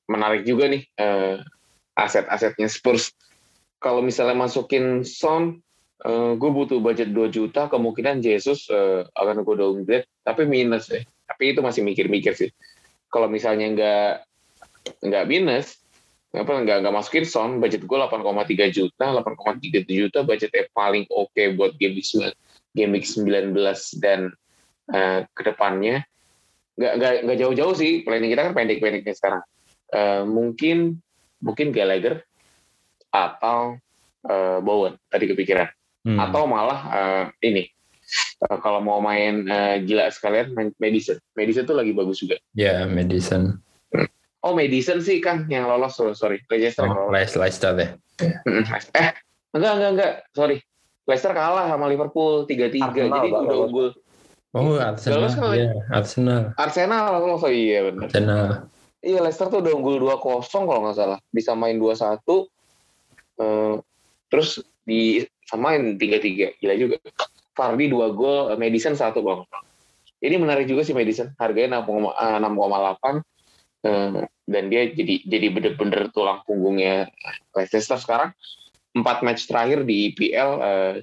menarik 0.07 0.47
juga 0.47 0.71
nih 0.71 0.83
eh, 0.95 1.43
aset-asetnya 1.97 2.71
Spurs. 2.71 3.11
Kalau 3.79 4.03
misalnya 4.03 4.35
masukin 4.35 5.07
Son 5.07 5.59
eh, 6.03 6.31
gue 6.35 6.51
butuh 6.51 6.79
budget 6.79 7.11
2 7.11 7.31
juta 7.31 7.67
kemungkinan 7.67 8.23
Jesus 8.23 8.71
eh, 8.71 9.03
akan 9.15 9.43
gue 9.43 9.55
downgrade. 9.55 10.07
Tapi 10.23 10.47
minus 10.47 10.91
ya 10.91 11.03
tapi 11.29 11.53
itu 11.53 11.61
masih 11.61 11.85
mikir-mikir 11.85 12.33
sih. 12.33 12.49
Kalau 13.13 13.29
misalnya 13.29 13.69
nggak 13.69 14.11
nggak 15.05 15.25
minus 15.29 15.77
apa 16.29 16.51
nggak 16.61 16.77
nggak 16.85 16.93
masukin 16.93 17.25
Son? 17.25 17.57
Budget 17.57 17.89
gue 17.89 17.97
8,3 17.97 18.69
juta 18.69 19.05
8,3 19.17 19.85
juta 19.89 20.19
budgetnya 20.21 20.69
paling 20.77 21.09
oke 21.09 21.41
buat 21.57 21.73
game 21.81 21.97
week 21.97 22.05
9 22.05 22.29
game 22.77 22.91
week 22.93 23.05
19 23.09 23.53
dan 23.97 24.29
eh, 24.93 25.25
ke 25.33 25.41
depannya 25.41 26.05
nggak 26.77 26.93
nggak 26.95 27.13
nggak 27.25 27.37
jauh-jauh 27.41 27.75
sih 27.75 28.05
planning 28.05 28.31
kita 28.31 28.45
kan 28.49 28.53
pendek-pendeknya 28.53 29.13
sekarang. 29.17 29.43
Eh, 29.89 30.23
mungkin 30.23 31.01
mungkin 31.41 31.73
Gallagher 31.73 32.21
atau 33.09 33.81
eh, 34.29 34.59
Bowen 34.61 34.95
tadi 35.09 35.25
kepikiran. 35.27 35.69
Hmm. 35.99 36.15
atau 36.15 36.47
malah 36.47 36.79
eh, 36.95 37.25
ini 37.51 37.67
eh, 38.47 38.57
kalau 38.63 38.79
mau 38.79 39.03
main 39.03 39.43
eh, 39.43 39.83
gila 39.83 40.07
sekalian 40.07 40.55
main 40.55 40.71
Madison. 40.79 41.19
Madison 41.35 41.67
tuh 41.67 41.75
lagi 41.75 41.91
bagus 41.91 42.23
juga. 42.23 42.39
Ya, 42.55 42.87
Madison. 42.87 43.59
Oh 44.39 44.53
Madison 44.53 44.99
sih 44.99 45.19
kan 45.19 45.45
yang 45.47 45.67
lolos 45.67 45.95
sorry, 45.95 46.15
sorry 46.15 46.37
Leicester 46.47 46.85
yang 46.85 46.95
Oh, 46.95 47.07
lolos. 47.07 47.13
Leicester 47.13 47.39
Leicester 47.39 47.71
deh. 47.75 47.89
Mm, 48.45 48.63
Eh, 48.95 49.11
enggak, 49.55 49.73
enggak, 49.75 49.91
enggak. 49.95 50.11
Sorry. 50.31 50.57
Leicester 51.03 51.33
kalah 51.33 51.65
sama 51.67 51.89
Liverpool 51.89 52.45
3-3. 52.45 52.79
Arsenal, 52.85 53.09
Jadi 53.17 53.29
udah 53.33 53.57
unggul. 53.65 53.89
Oh, 54.49 54.77
Arsenal. 54.77 55.15
Lolos 55.21 55.33
kan, 55.33 55.43
Iya, 55.53 55.69
Arsenal. 55.89 56.41
Arsenal 56.55 57.03
lolos. 57.15 57.41
Oh 57.41 57.49
iya 57.49 57.79
benar. 57.87 58.07
Arsenal. 58.07 58.47
Iya, 58.99 59.19
Leicester 59.23 59.47
tuh 59.47 59.59
udah 59.63 59.73
unggul 59.73 59.95
2-0 59.97 60.19
kalau 60.67 60.81
nggak 60.83 60.97
salah. 60.97 61.19
Bisa 61.31 61.55
main 61.55 61.79
2-1. 61.79 62.47
Eh, 63.39 63.75
terus 64.27 64.59
di 64.83 65.23
samain 65.47 65.95
3-3. 65.95 66.59
Gila 66.59 66.75
juga. 66.75 66.95
Fardi 67.55 67.91
dua 67.91 68.07
gol, 68.15 68.55
Madison 68.55 68.95
satu 68.95 69.19
bang. 69.19 69.43
Ini 70.19 70.35
menarik 70.35 70.63
juga 70.63 70.83
sih 70.83 70.91
Madison, 70.91 71.31
harganya 71.35 71.79
6,8 71.79 73.19
eh, 73.85 74.25
dan 74.49 74.63
dia 74.67 74.89
jadi 74.91 75.23
jadi 75.23 75.47
bener-bener 75.53 76.09
tulang 76.11 76.41
punggungnya 76.43 77.09
Leicester 77.53 77.99
sekarang. 77.99 78.31
Empat 78.95 79.21
match 79.21 79.45
terakhir 79.45 79.85
di 79.85 80.11
IPL 80.13 80.51
eh, 80.59 80.93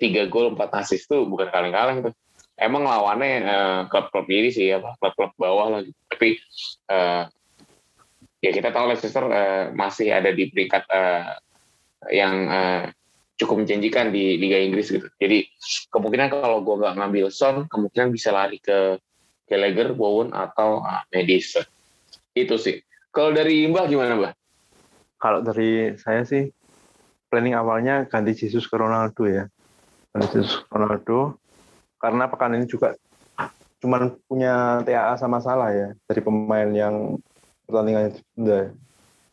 tiga 0.00 0.26
gol 0.26 0.54
empat 0.56 0.74
assist 0.80 1.06
tuh 1.06 1.26
bukan 1.28 1.48
kaleng-kaleng 1.52 2.10
tuh. 2.10 2.14
Emang 2.58 2.82
lawannya 2.82 3.30
eh, 3.44 3.80
klub-klub 3.92 4.26
ini 4.30 4.50
sih 4.50 4.72
ya, 4.72 4.82
klub-klub 4.82 5.32
bawah 5.38 5.78
lah. 5.78 5.80
Gitu. 5.86 5.98
Tapi 6.10 6.28
ya 8.38 8.50
kita 8.54 8.70
tahu 8.70 8.84
Leicester 8.90 9.24
masih 9.74 10.14
ada 10.14 10.30
di 10.30 10.46
peringkat 10.46 10.86
yang 12.14 12.34
cukup 13.38 13.62
menjanjikan 13.62 14.10
di 14.10 14.34
Liga 14.38 14.58
Inggris 14.58 14.90
gitu. 14.90 15.06
Jadi 15.22 15.46
kemungkinan 15.94 16.28
kalau 16.30 16.62
gue 16.66 16.74
nggak 16.74 16.98
ngambil 16.98 17.26
Son, 17.30 17.70
kemungkinan 17.70 18.10
bisa 18.10 18.34
lari 18.34 18.58
ke 18.58 18.98
Gallagher, 19.48 19.96
Bowen 19.96 20.34
atau 20.34 20.84
uh, 20.84 21.02
Madison. 21.14 21.64
Itu 22.38 22.54
sih. 22.60 22.78
Kalau 23.10 23.34
dari 23.34 23.66
Mbah 23.66 23.84
gimana 23.90 24.14
Mbah? 24.14 24.32
Kalau 25.18 25.42
dari 25.42 25.98
saya 25.98 26.22
sih 26.22 26.46
planning 27.26 27.58
awalnya 27.58 28.06
ganti 28.06 28.38
Jesus 28.38 28.70
ke 28.70 28.78
Ronaldo 28.78 29.26
ya. 29.26 29.50
Ganti 30.14 30.38
Jesus 30.38 30.62
ke 30.62 30.70
Ronaldo 30.70 31.42
karena 31.98 32.30
pekan 32.30 32.54
ini 32.54 32.70
juga 32.70 32.94
cuman 33.78 34.14
punya 34.26 34.82
TAA 34.82 35.14
sama 35.18 35.38
salah 35.38 35.70
ya 35.70 35.94
dari 36.06 36.20
pemain 36.22 36.70
yang 36.70 37.18
pertandingannya 37.66 38.14
ditunda. 38.14 38.60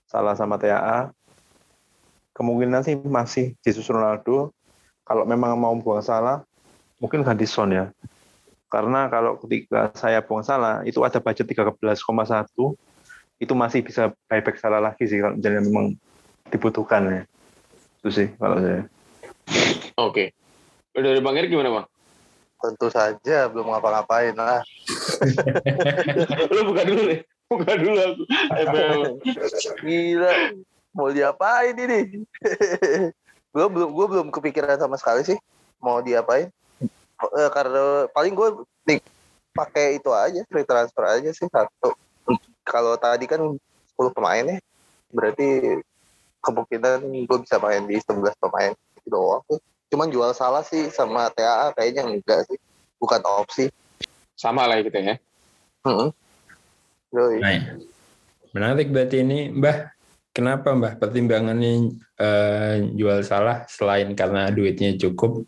Salah 0.09 0.33
sama 0.33 0.57
TAA 0.57 1.13
kemungkinan 2.35 2.83
sih 2.83 2.99
masih 2.99 3.55
Jesus 3.63 3.87
Ronaldo. 3.87 4.51
Kalau 5.05 5.23
memang 5.23 5.53
mau 5.55 5.73
buang 5.77 6.01
salah, 6.01 6.41
mungkin 6.97 7.21
ganti 7.21 7.45
Son 7.45 7.69
ya. 7.69 7.93
Karena 8.67 9.07
kalau 9.07 9.37
ketika 9.39 9.93
saya 9.93 10.19
buang 10.19 10.41
salah, 10.41 10.81
itu 10.83 10.99
ada 11.05 11.21
budget 11.21 11.45
13,1, 11.47 12.01
itu 13.41 13.53
masih 13.53 13.83
bisa 13.83 14.13
buyback 14.27 14.57
salah 14.59 14.79
lagi 14.79 15.05
sih 15.05 15.19
kalau 15.19 15.35
misalnya 15.35 15.61
memang 15.65 15.95
dibutuhkan 16.49 17.03
ya. 17.07 17.21
Itu 18.01 18.09
sih 18.13 18.27
kalau 18.37 18.57
saya. 18.59 18.87
Oke. 19.99 20.31
Okay. 20.93 21.01
Dari 21.01 21.19
Bang 21.19 21.35
Erik 21.35 21.51
gimana 21.51 21.71
Bang? 21.71 21.87
Tentu 22.63 22.87
saja 22.87 23.51
belum 23.51 23.67
ngapa-ngapain 23.67 24.33
lah. 24.33 24.63
Lu 26.55 26.71
buka 26.71 26.81
dulu 26.87 27.01
deh. 27.11 27.19
Buka 27.51 27.71
dulu 27.77 27.99
aku. 27.99 28.23
Gila 29.83 30.33
mau 30.95 31.11
diapain 31.11 31.75
ini 31.75 32.23
gue 33.53 33.67
belum 33.67 33.89
gue 33.91 34.05
belum 34.07 34.27
kepikiran 34.31 34.79
sama 34.79 34.95
sekali 34.95 35.27
sih 35.27 35.35
mau 35.83 35.99
diapain 35.99 36.47
uh, 37.19 37.51
karena 37.51 38.07
paling 38.15 38.31
gue 38.31 38.63
pakai 39.51 39.99
itu 39.99 40.07
aja 40.15 40.39
free 40.47 40.63
transfer 40.63 41.03
aja 41.03 41.29
sih 41.35 41.51
satu 41.51 41.91
kalau 42.65 42.97
tadi 42.97 43.29
kan 43.29 43.39
10 43.45 44.17
pemain 44.17 44.43
ya 44.43 44.57
berarti 45.13 45.79
kemungkinan 46.41 46.99
gue 47.29 47.37
bisa 47.45 47.61
main 47.61 47.85
di 47.85 47.95
11 48.01 48.35
pemain 48.41 48.73
itu 48.73 49.07
doang 49.07 49.41
sih 49.47 49.61
cuman 49.93 50.09
jual 50.09 50.31
salah 50.33 50.65
sih 50.65 50.89
sama 50.89 51.29
TAA 51.31 51.77
kayaknya 51.77 52.03
enggak 52.09 52.43
sih 52.49 52.57
bukan 52.99 53.21
opsi 53.23 53.69
sama 54.35 54.65
lah 54.65 54.81
gitu 54.81 54.97
ya 54.97 55.15
hmm. 55.85 56.09
Nah, 57.15 57.79
menarik 58.51 58.91
berarti 58.91 59.23
ini 59.23 59.47
Mbah 59.47 59.95
Kenapa 60.35 60.75
Mbah 60.75 60.99
pertimbangannya 60.99 61.95
uh, 62.19 62.75
jual 62.91 63.23
salah 63.23 63.63
selain 63.71 64.11
karena 64.19 64.51
duitnya 64.51 64.91
cukup? 64.99 65.47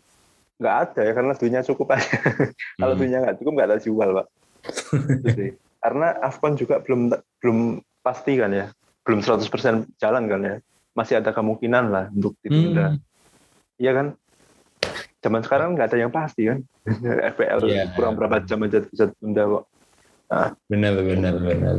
Nggak 0.56 0.76
ada 0.80 1.00
ya 1.04 1.12
karena 1.12 1.32
duitnya 1.36 1.62
cukup 1.68 1.92
aja. 1.92 2.08
Hmm. 2.48 2.80
Kalau 2.80 2.94
duitnya 2.96 3.20
nggak 3.20 3.36
cukup 3.44 3.52
nggak 3.52 3.68
ada 3.68 3.78
jual 3.84 4.08
pak. 4.16 4.26
karena 5.78 6.14
Afcon 6.22 6.58
juga 6.58 6.82
belum 6.82 7.14
belum 7.42 7.58
pasti 8.02 8.38
kan 8.38 8.50
ya, 8.50 8.66
belum 9.06 9.22
100% 9.22 9.98
jalan 9.98 10.24
kan 10.26 10.40
ya. 10.42 10.56
Masih 10.96 11.22
ada 11.22 11.30
kemungkinan 11.30 11.84
lah 11.94 12.06
untuk 12.10 12.34
ditunda. 12.42 12.94
Hmm. 12.94 13.00
Iya 13.78 13.92
kan? 13.94 14.06
Zaman 15.22 15.42
sekarang 15.46 15.68
nggak 15.78 15.94
ada 15.94 15.98
yang 15.98 16.10
pasti 16.10 16.50
kan. 16.50 16.58
FPL 17.34 17.58
yeah. 17.70 17.90
kurang 17.94 18.18
berapa 18.18 18.42
jam 18.42 18.62
aja 18.66 18.82
bisa 18.82 19.10
tunda 19.18 19.46
kok. 19.46 19.64
Nah. 20.28 20.50
Benar 20.66 20.92
benar 21.02 21.34
benar. 21.38 21.76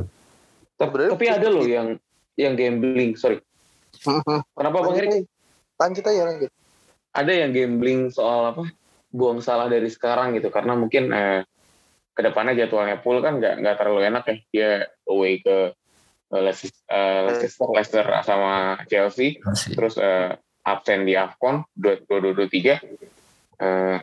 Tapi, 0.80 1.12
tapi 1.12 1.26
ada 1.28 1.48
loh 1.52 1.68
yang 1.68 2.00
yang 2.40 2.56
gambling 2.56 3.20
sorry 3.20 3.44
kenapa 4.56 4.78
bang 4.80 4.96
Erik 5.04 5.12
lanjut 5.76 6.04
aja 6.08 6.22
lanjut 6.32 6.52
ada 7.12 7.32
yang 7.36 7.52
gambling 7.52 8.08
soal 8.08 8.56
apa 8.56 8.64
buang 9.12 9.44
salah 9.44 9.68
dari 9.68 9.92
sekarang 9.92 10.40
gitu 10.40 10.48
karena 10.48 10.80
mungkin 10.80 11.12
eh, 11.12 11.44
ke 12.20 12.22
depannya 12.28 12.60
jadwalnya 12.60 13.00
full 13.00 13.24
kan 13.24 13.40
nggak 13.40 13.64
nggak 13.64 13.76
terlalu 13.80 14.12
enak 14.12 14.24
ya 14.28 14.36
dia 14.52 14.70
away 15.08 15.40
ke 15.40 15.72
uh, 16.36 16.42
Leicester, 16.44 16.76
uh, 16.92 17.32
Leicester, 17.32 17.68
Leicester 17.72 18.06
sama 18.28 18.84
Chelsea 18.92 19.40
Masih. 19.40 19.72
terus 19.80 19.96
uh, 19.96 20.36
absen 20.68 21.08
di 21.08 21.16
Afcon 21.16 21.64
2023 21.80 23.64
uh, 23.64 23.98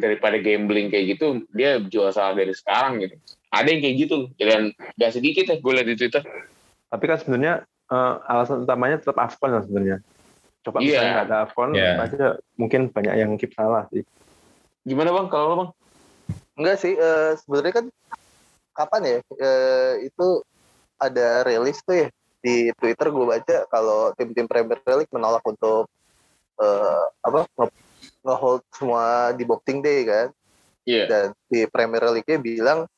daripada 0.00 0.40
gambling 0.40 0.88
kayak 0.88 1.20
gitu 1.20 1.44
dia 1.52 1.76
jual 1.84 2.08
salah 2.08 2.32
dari 2.32 2.56
sekarang 2.56 3.04
gitu 3.04 3.20
ada 3.52 3.68
yang 3.68 3.84
kayak 3.84 3.96
gitu 4.08 4.16
dan 4.40 4.72
gak 4.96 5.12
sedikit 5.12 5.44
ya 5.44 5.60
gue 5.60 5.72
lihat 5.76 5.88
di 5.92 5.96
Twitter 6.00 6.24
tapi 6.88 7.04
kan 7.04 7.20
sebenarnya 7.20 7.68
uh, 7.90 8.14
alasan 8.26 8.64
utamanya 8.64 9.02
tetap 9.02 9.18
Afcon 9.18 9.50
lah 9.54 9.62
sebenarnya. 9.66 9.98
Coba 10.62 10.78
yeah. 10.80 10.86
misalnya 10.86 11.16
ada 11.26 11.36
Afcon, 11.44 11.70
yeah. 11.74 12.02
aja 12.02 12.38
mungkin 12.58 12.88
banyak 12.90 13.14
yang 13.18 13.30
keep 13.36 13.52
salah 13.52 13.86
sih. 13.90 14.06
Gimana 14.86 15.12
bang? 15.12 15.26
Kalau 15.28 15.46
lo 15.46 15.54
bang? 15.56 15.70
Enggak 16.58 16.76
sih, 16.82 16.94
uh, 16.98 17.36
sebenarnya 17.38 17.74
kan 17.82 17.86
kapan 18.70 19.02
ya 19.02 19.18
uh, 19.20 19.94
itu 20.00 20.28
ada 20.96 21.44
rilis 21.44 21.82
tuh 21.84 22.06
ya 22.06 22.08
di 22.40 22.72
Twitter 22.80 23.12
gue 23.12 23.26
baca 23.26 23.56
kalau 23.68 24.16
tim-tim 24.16 24.48
Premier 24.48 24.80
League 24.80 25.12
menolak 25.12 25.44
untuk 25.44 25.84
uh, 26.56 27.04
apa 27.20 27.44
nge-hold 28.24 28.64
semua 28.72 29.36
di 29.36 29.44
Boxing 29.44 29.84
Day 29.84 30.08
kan. 30.08 30.28
Yeah. 30.88 31.06
Dan 31.08 31.26
di 31.52 31.68
Premier 31.68 32.00
League-nya 32.08 32.40
bilang 32.40 32.88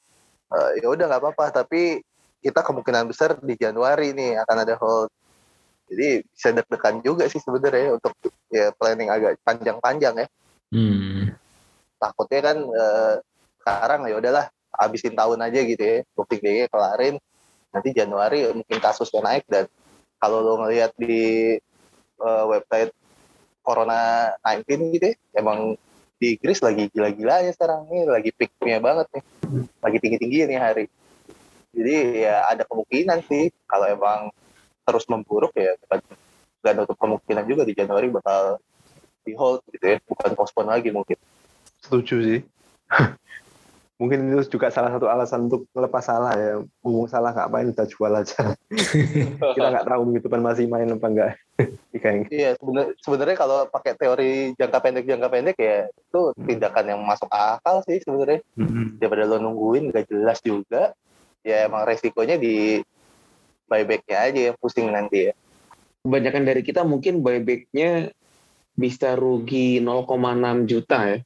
uh, 0.50 0.70
ya 0.78 0.86
udah 0.86 1.10
nggak 1.10 1.22
apa-apa 1.22 1.62
tapi 1.62 2.02
kita 2.42 2.62
kemungkinan 2.62 3.10
besar 3.10 3.38
di 3.38 3.54
Januari 3.58 4.14
nih 4.14 4.38
akan 4.46 4.56
ada 4.62 4.74
hold. 4.78 5.10
Jadi 5.90 6.22
bisa 6.26 6.48
deg-degan 6.54 7.02
juga 7.02 7.26
sih 7.26 7.42
sebenarnya 7.42 7.98
untuk 7.98 8.14
ya 8.50 8.70
planning 8.78 9.10
agak 9.10 9.38
panjang-panjang 9.42 10.26
ya. 10.26 10.28
Hmm. 10.72 11.34
Takutnya 11.98 12.40
kan 12.42 12.58
eh, 12.58 13.14
sekarang 13.62 14.10
ya 14.10 14.18
udahlah 14.18 14.46
habisin 14.74 15.14
tahun 15.14 15.38
aja 15.46 15.60
gitu 15.62 15.82
ya. 15.82 15.96
Bukti 16.18 16.42
day 16.42 16.66
kelarin. 16.66 17.16
Nanti 17.72 17.88
Januari 17.94 18.50
mungkin 18.52 18.78
kasusnya 18.82 19.24
naik 19.24 19.48
dan 19.48 19.64
kalau 20.20 20.44
lo 20.44 20.54
ngelihat 20.66 20.92
di 20.98 21.56
uh, 22.20 22.44
website 22.50 22.92
Corona 23.62 24.34
19 24.44 24.98
gitu 24.98 25.06
ya, 25.08 25.14
emang 25.38 25.78
di 26.18 26.36
Inggris 26.38 26.60
lagi 26.60 26.90
gila-gilanya 26.92 27.50
sekarang 27.54 27.88
nih, 27.90 28.06
lagi 28.06 28.30
peaknya 28.34 28.78
banget 28.78 29.06
nih, 29.14 29.24
lagi 29.82 29.98
tinggi-tinggi 29.98 30.38
nih 30.50 30.58
hari 30.60 30.84
jadi 31.72 31.94
ya 32.28 32.36
ada 32.52 32.62
kemungkinan 32.68 33.24
sih 33.26 33.48
kalau 33.64 33.88
emang 33.88 34.28
terus 34.84 35.08
memburuk 35.08 35.56
ya 35.56 35.72
nggak 36.62 36.72
nutup 36.76 36.96
kemungkinan 37.00 37.44
juga 37.48 37.62
di 37.64 37.74
Januari 37.74 38.12
bakal 38.12 38.60
di 39.24 39.32
hold 39.34 39.64
gitu 39.72 39.82
ya 39.82 39.96
bukan 40.04 40.30
postpone 40.36 40.68
lagi 40.68 40.92
mungkin 40.92 41.16
setuju 41.80 42.16
sih 42.22 42.40
mungkin 44.02 44.34
itu 44.34 44.58
juga 44.58 44.74
salah 44.74 44.90
satu 44.90 45.06
alasan 45.06 45.46
untuk 45.46 45.70
melepas 45.70 46.02
salah 46.02 46.34
ya 46.34 46.58
ngomong 46.82 47.06
salah 47.06 47.30
nggak 47.30 47.50
main 47.54 47.70
udah 47.70 47.86
jual 47.86 48.10
aja 48.10 48.42
kita 49.54 49.66
nggak 49.70 49.86
tahu 49.86 50.02
gitu 50.18 50.26
kan 50.26 50.42
masih 50.42 50.66
main 50.66 50.90
apa 50.90 51.06
enggak 51.06 51.30
iya 52.34 52.58
sebenarnya 52.58 52.92
sebenarnya 52.98 53.36
kalau 53.38 53.58
pakai 53.70 53.94
teori 53.94 54.58
jangka 54.58 54.78
pendek 54.82 55.06
jangka 55.06 55.28
pendek 55.30 55.56
ya 55.62 55.78
itu 55.86 56.20
tindakan 56.34 56.84
yang 56.90 57.00
masuk 57.06 57.30
akal 57.30 57.86
sih 57.86 58.02
sebenarnya 58.02 58.42
mm-hmm. 58.58 58.98
daripada 58.98 59.30
lo 59.30 59.38
nungguin 59.38 59.94
nggak 59.94 60.10
jelas 60.10 60.42
juga 60.42 60.90
ya 61.46 61.70
emang 61.70 61.86
resikonya 61.86 62.34
di 62.38 62.82
buybacknya 63.72 64.18
aja 64.28 64.40
yang 64.52 64.56
pusing 64.60 64.92
nanti 64.92 65.30
ya. 65.30 65.34
Kebanyakan 66.04 66.44
dari 66.44 66.60
kita 66.60 66.84
mungkin 66.84 67.24
buybacknya 67.24 68.12
bisa 68.76 69.16
rugi 69.16 69.80
0,6 69.80 70.68
juta 70.68 70.98
ya. 71.08 71.18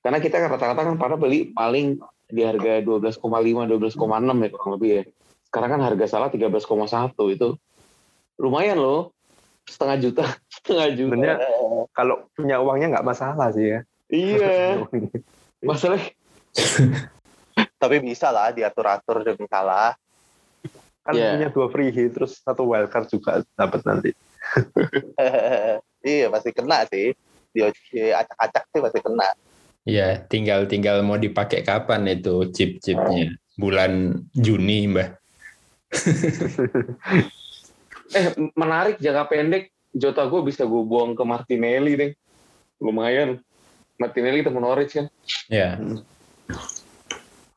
Karena 0.00 0.18
kita 0.18 0.40
rata-rata 0.40 0.80
kan 0.80 0.96
pada 0.96 1.16
beli 1.20 1.52
paling 1.52 2.00
di 2.30 2.42
harga 2.46 2.80
12,5, 2.80 3.20
12,6 3.20 4.00
ya 4.00 4.48
kurang 4.54 4.70
lebih 4.78 4.90
ya. 4.90 5.02
Sekarang 5.50 5.70
kan 5.76 5.80
harga 5.82 6.06
salah 6.08 6.28
13,1 6.32 7.12
itu 7.36 7.48
lumayan 8.40 8.80
loh. 8.80 9.12
Setengah 9.68 9.96
juta 10.00 10.24
setengah 10.56 10.88
juta. 10.96 11.12
Sebenarnya 11.12 11.36
kalau 11.92 12.24
punya 12.32 12.56
uangnya 12.64 12.96
nggak 12.96 13.06
masalah 13.06 13.52
sih 13.52 13.76
ya. 13.76 13.80
Iya. 14.10 14.82
Masalah 15.68 16.00
tapi 17.82 17.96
bisa 18.00 18.32
lah 18.32 18.48
diatur-atur 18.56 19.20
demi 19.20 19.44
salah. 19.44 19.92
Kan 21.04 21.12
yeah. 21.12 21.36
punya 21.36 21.48
dua 21.52 21.66
free 21.68 21.92
hit 21.92 22.16
terus 22.16 22.40
satu 22.40 22.64
wildcard 22.64 23.12
juga 23.12 23.44
dapat 23.52 23.84
nanti. 23.84 24.10
Iya 26.00 26.32
pasti 26.32 26.50
kena 26.56 26.88
sih. 26.88 27.12
Di 27.52 27.60
acak-acak 28.16 28.64
sih 28.72 28.80
pasti 28.80 28.98
kena. 29.04 29.28
Iya, 29.88 30.24
tinggal 30.28 30.68
tinggal 30.68 31.00
mau 31.00 31.16
dipakai 31.16 31.64
kapan 31.64 32.04
itu 32.10 32.48
chip-chipnya. 32.52 33.32
Bulan 33.56 34.24
Juni, 34.32 34.88
Mbah. 34.90 35.08
Eh 38.10 38.34
menarik 38.58 38.98
jangka 38.98 39.30
pendek 39.30 39.70
Jota 39.94 40.26
gue 40.26 40.42
bisa 40.42 40.66
gue 40.66 40.82
buang 40.82 41.14
ke 41.14 41.22
Martinelli 41.22 41.94
deh. 41.94 42.10
Lumayan. 42.82 43.38
Martinelli 44.02 44.42
temen 44.42 44.66
Norwich 44.66 44.98
kan. 44.98 45.06
Ya, 45.46 45.78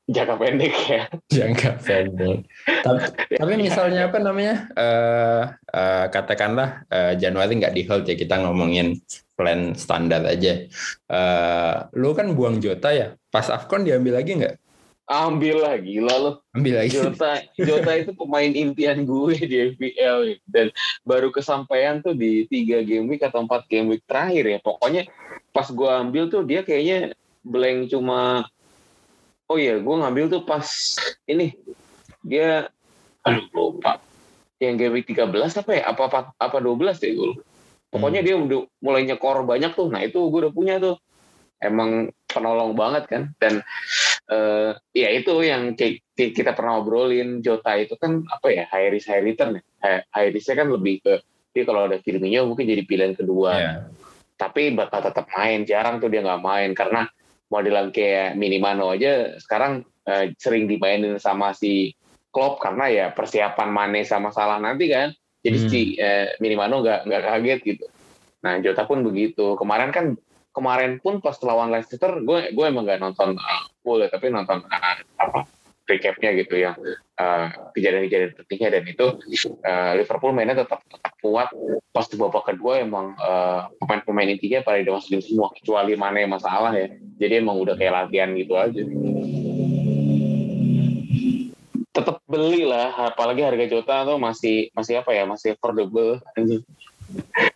Jangka 0.03 0.35
pendek 0.35 0.75
ya. 0.91 1.07
jangka 1.31 1.79
pendek. 1.79 2.43
tapi, 2.83 2.99
tapi 3.39 3.53
misalnya 3.55 4.11
apa 4.11 4.19
namanya? 4.19 4.67
eh 4.75 5.43
eh, 5.71 6.05
katakanlah 6.11 6.83
eh, 6.91 7.13
Januari 7.15 7.55
nggak 7.55 7.71
di 7.71 7.87
hold 7.87 8.03
ya 8.03 8.19
kita 8.19 8.43
ngomongin 8.43 8.99
plan 9.33 9.73
standar 9.73 10.23
aja. 10.25 10.65
Eh 11.09 11.75
lu 11.97 12.13
kan 12.13 12.33
buang 12.33 12.61
Jota 12.61 12.93
ya. 12.93 13.17
Pas 13.33 13.49
Afcon 13.49 13.85
diambil 13.85 14.21
lagi 14.21 14.37
nggak? 14.37 14.55
Ambil 15.03 15.59
lah 15.59 15.75
gila 15.83 16.15
loh. 16.15 16.35
Ambil 16.55 16.79
lagi. 16.79 16.95
Jota 16.95 17.43
Jota 17.59 17.91
itu 17.99 18.11
pemain 18.15 18.47
impian 18.47 19.03
gue 19.03 19.35
di 19.35 19.57
FPL 19.75 20.39
dan 20.47 20.71
baru 21.03 21.29
kesampaian 21.29 21.99
tuh 21.99 22.15
di 22.15 22.47
tiga 22.47 22.79
game 22.81 23.09
week 23.11 23.21
atau 23.21 23.43
empat 23.43 23.67
game 23.67 23.91
week 23.91 24.03
terakhir 24.07 24.47
ya 24.47 24.59
pokoknya 24.63 25.09
pas 25.53 25.69
gue 25.69 25.89
ambil 25.91 26.31
tuh 26.31 26.41
dia 26.47 26.65
kayaknya 26.65 27.13
blank 27.43 27.91
cuma 27.91 28.47
oh 29.51 29.57
iya 29.59 29.77
gue 29.77 29.95
ngambil 30.01 30.25
tuh 30.31 30.41
pas 30.47 30.65
ini 31.27 31.53
dia 32.23 32.71
aduh 33.21 33.45
lupa 33.51 33.99
yang 34.63 34.79
game 34.79 34.95
week 34.95 35.07
13 35.11 35.29
apa 35.35 35.71
ya 35.75 35.83
apa 35.91 36.01
apa, 36.07 36.19
apa 36.39 36.57
12 36.57 37.03
ya 37.03 37.11
gue 37.13 37.31
pokoknya 37.93 38.25
dia 38.25 38.33
udah 38.33 38.65
mulai 38.81 39.05
nyekor 39.05 39.45
banyak 39.45 39.77
tuh. 39.77 39.93
Nah 39.93 40.01
itu 40.01 40.17
gue 40.33 40.49
udah 40.49 40.53
punya 40.53 40.81
tuh. 40.81 40.97
Emang 41.61 42.09
penolong 42.25 42.73
banget 42.73 43.03
kan. 43.05 43.23
Dan 43.37 43.61
eh 44.33 44.73
ya 44.97 45.09
itu 45.13 45.33
yang 45.45 45.77
kita 45.77 46.57
pernah 46.57 46.81
obrolin 46.81 47.45
Jota 47.45 47.77
itu 47.77 47.93
kan 48.01 48.25
apa 48.25 48.49
ya 48.49 48.65
high 48.73 48.89
risk 48.89 49.13
high 49.13 49.21
return 49.21 49.61
ya. 49.61 49.63
High, 50.09 50.33
risknya 50.33 50.65
kan 50.65 50.73
lebih 50.73 51.05
ke 51.05 51.13
dia 51.53 51.69
kalau 51.69 51.85
ada 51.85 52.01
Firmino 52.01 52.49
mungkin 52.49 52.65
jadi 52.65 52.81
pilihan 52.81 53.13
kedua. 53.13 53.51
Ya. 53.53 53.73
tapi 54.33 54.73
bakal 54.75 55.05
tetap 55.05 55.29
main. 55.29 55.63
Jarang 55.63 56.01
tuh 56.01 56.09
dia 56.09 56.25
nggak 56.25 56.41
main. 56.43 56.73
Karena 56.73 57.05
modelan 57.53 57.93
kayak 57.93 58.33
Minimano 58.33 58.89
aja 58.89 59.37
sekarang 59.37 59.85
eh, 60.09 60.33
sering 60.41 60.65
dimainin 60.65 61.21
sama 61.21 61.53
si 61.53 61.93
Klopp 62.33 62.57
karena 62.57 62.89
ya 62.89 63.05
persiapan 63.13 63.69
Mane 63.69 64.01
sama 64.09 64.33
Salah 64.33 64.57
nanti 64.57 64.89
kan 64.89 65.13
jadi 65.43 65.57
Hmm. 65.59 65.69
si 65.69 65.81
eh, 65.99 66.33
Minimano 66.39 66.79
nggak 66.79 66.99
nggak 67.03 67.23
kaget 67.27 67.59
gitu. 67.67 67.85
Nah 68.41 68.63
Jota 68.63 68.87
pun 68.87 69.03
begitu. 69.03 69.59
Kemarin 69.59 69.91
kan 69.91 70.15
kemarin 70.55 71.03
pun 71.03 71.19
pas 71.19 71.35
lawan 71.43 71.69
Leicester 71.69 72.23
gue 72.23 72.55
gue 72.55 72.65
emang 72.65 72.87
nggak 72.87 73.03
nonton 73.03 73.35
uh, 73.35 73.63
full 73.83 73.99
ya, 73.99 74.07
tapi 74.07 74.31
nonton 74.31 74.63
uh, 74.63 74.95
apa 75.19 75.43
recapnya 75.83 76.31
gitu 76.31 76.63
yang 76.63 76.79
uh, 77.19 77.51
kejadian-kejadian 77.75 78.39
pentingnya 78.39 78.69
dan 78.71 78.83
itu 78.87 79.05
uh, 79.67 79.91
Liverpool 79.99 80.31
mainnya 80.31 80.63
tetap 80.63 80.79
tetap 80.87 81.13
kuat. 81.19 81.51
Pas 81.91 82.07
di 82.07 82.15
babak 82.15 82.55
kedua 82.55 82.79
emang 82.79 83.11
uh, 83.19 83.67
pemain-pemain 83.83 84.31
intinya 84.31 84.63
pada 84.63 84.79
dimasukin 84.79 85.19
semua 85.19 85.51
kecuali 85.51 85.99
mana 85.99 86.23
yang 86.23 86.31
masalah 86.31 86.71
ya. 86.71 86.87
Jadi 87.19 87.43
emang 87.43 87.59
udah 87.59 87.75
kayak 87.75 87.93
latihan 88.07 88.31
gitu 88.31 88.55
aja 88.55 88.81
tetap 91.93 92.25
beli 92.25 92.65
lah 92.65 93.13
apalagi 93.13 93.45
harga 93.45 93.69
Jota 93.69 94.01
tuh 94.03 94.17
masih 94.17 94.73
masih 94.73 95.05
apa 95.05 95.13
ya 95.13 95.23
masih 95.29 95.53
affordable. 95.53 96.17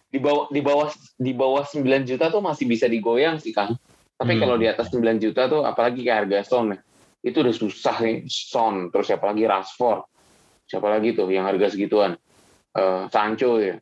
Di 0.07 0.23
bawah 0.23 0.47
di 0.47 0.61
bawah 0.63 0.89
di 1.19 1.33
bawah 1.35 1.63
9 1.67 2.07
juta 2.07 2.31
tuh 2.31 2.39
masih 2.39 2.63
bisa 2.63 2.87
digoyang 2.87 3.41
sih 3.43 3.51
Kang. 3.51 3.75
Tapi 4.15 4.33
Hmm. 4.37 4.41
kalau 4.41 4.55
di 4.55 4.65
atas 4.69 4.87
9 4.93 5.19
juta 5.19 5.51
tuh 5.51 5.67
apalagi 5.67 6.01
kayak 6.01 6.25
harga 6.25 6.37
Son 6.47 6.73
ya, 6.73 6.79
itu 7.27 7.37
udah 7.43 7.53
susah 7.53 7.95
nih 8.01 8.23
Son 8.29 8.87
terus 8.87 9.11
siapa 9.11 9.29
lagi? 9.29 9.43
Rashford. 9.43 10.07
Siapa 10.67 10.87
lagi 10.87 11.11
tuh 11.11 11.27
yang 11.27 11.43
harga 11.43 11.69
segituan? 11.69 12.15
Eh, 12.77 13.03
Sancho 13.11 13.59
ya. 13.59 13.75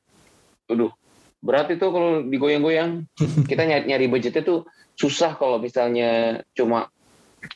Aduh, 0.72 0.92
berat 1.44 1.70
itu 1.72 1.86
kalau 1.88 2.26
digoyang-goyang. 2.26 3.06
Kita 3.50 3.64
nyari, 3.68 3.86
nyari 3.86 4.06
budgetnya 4.10 4.42
tuh 4.42 4.66
susah 4.98 5.38
kalau 5.38 5.62
misalnya 5.62 6.42
cuma 6.58 6.90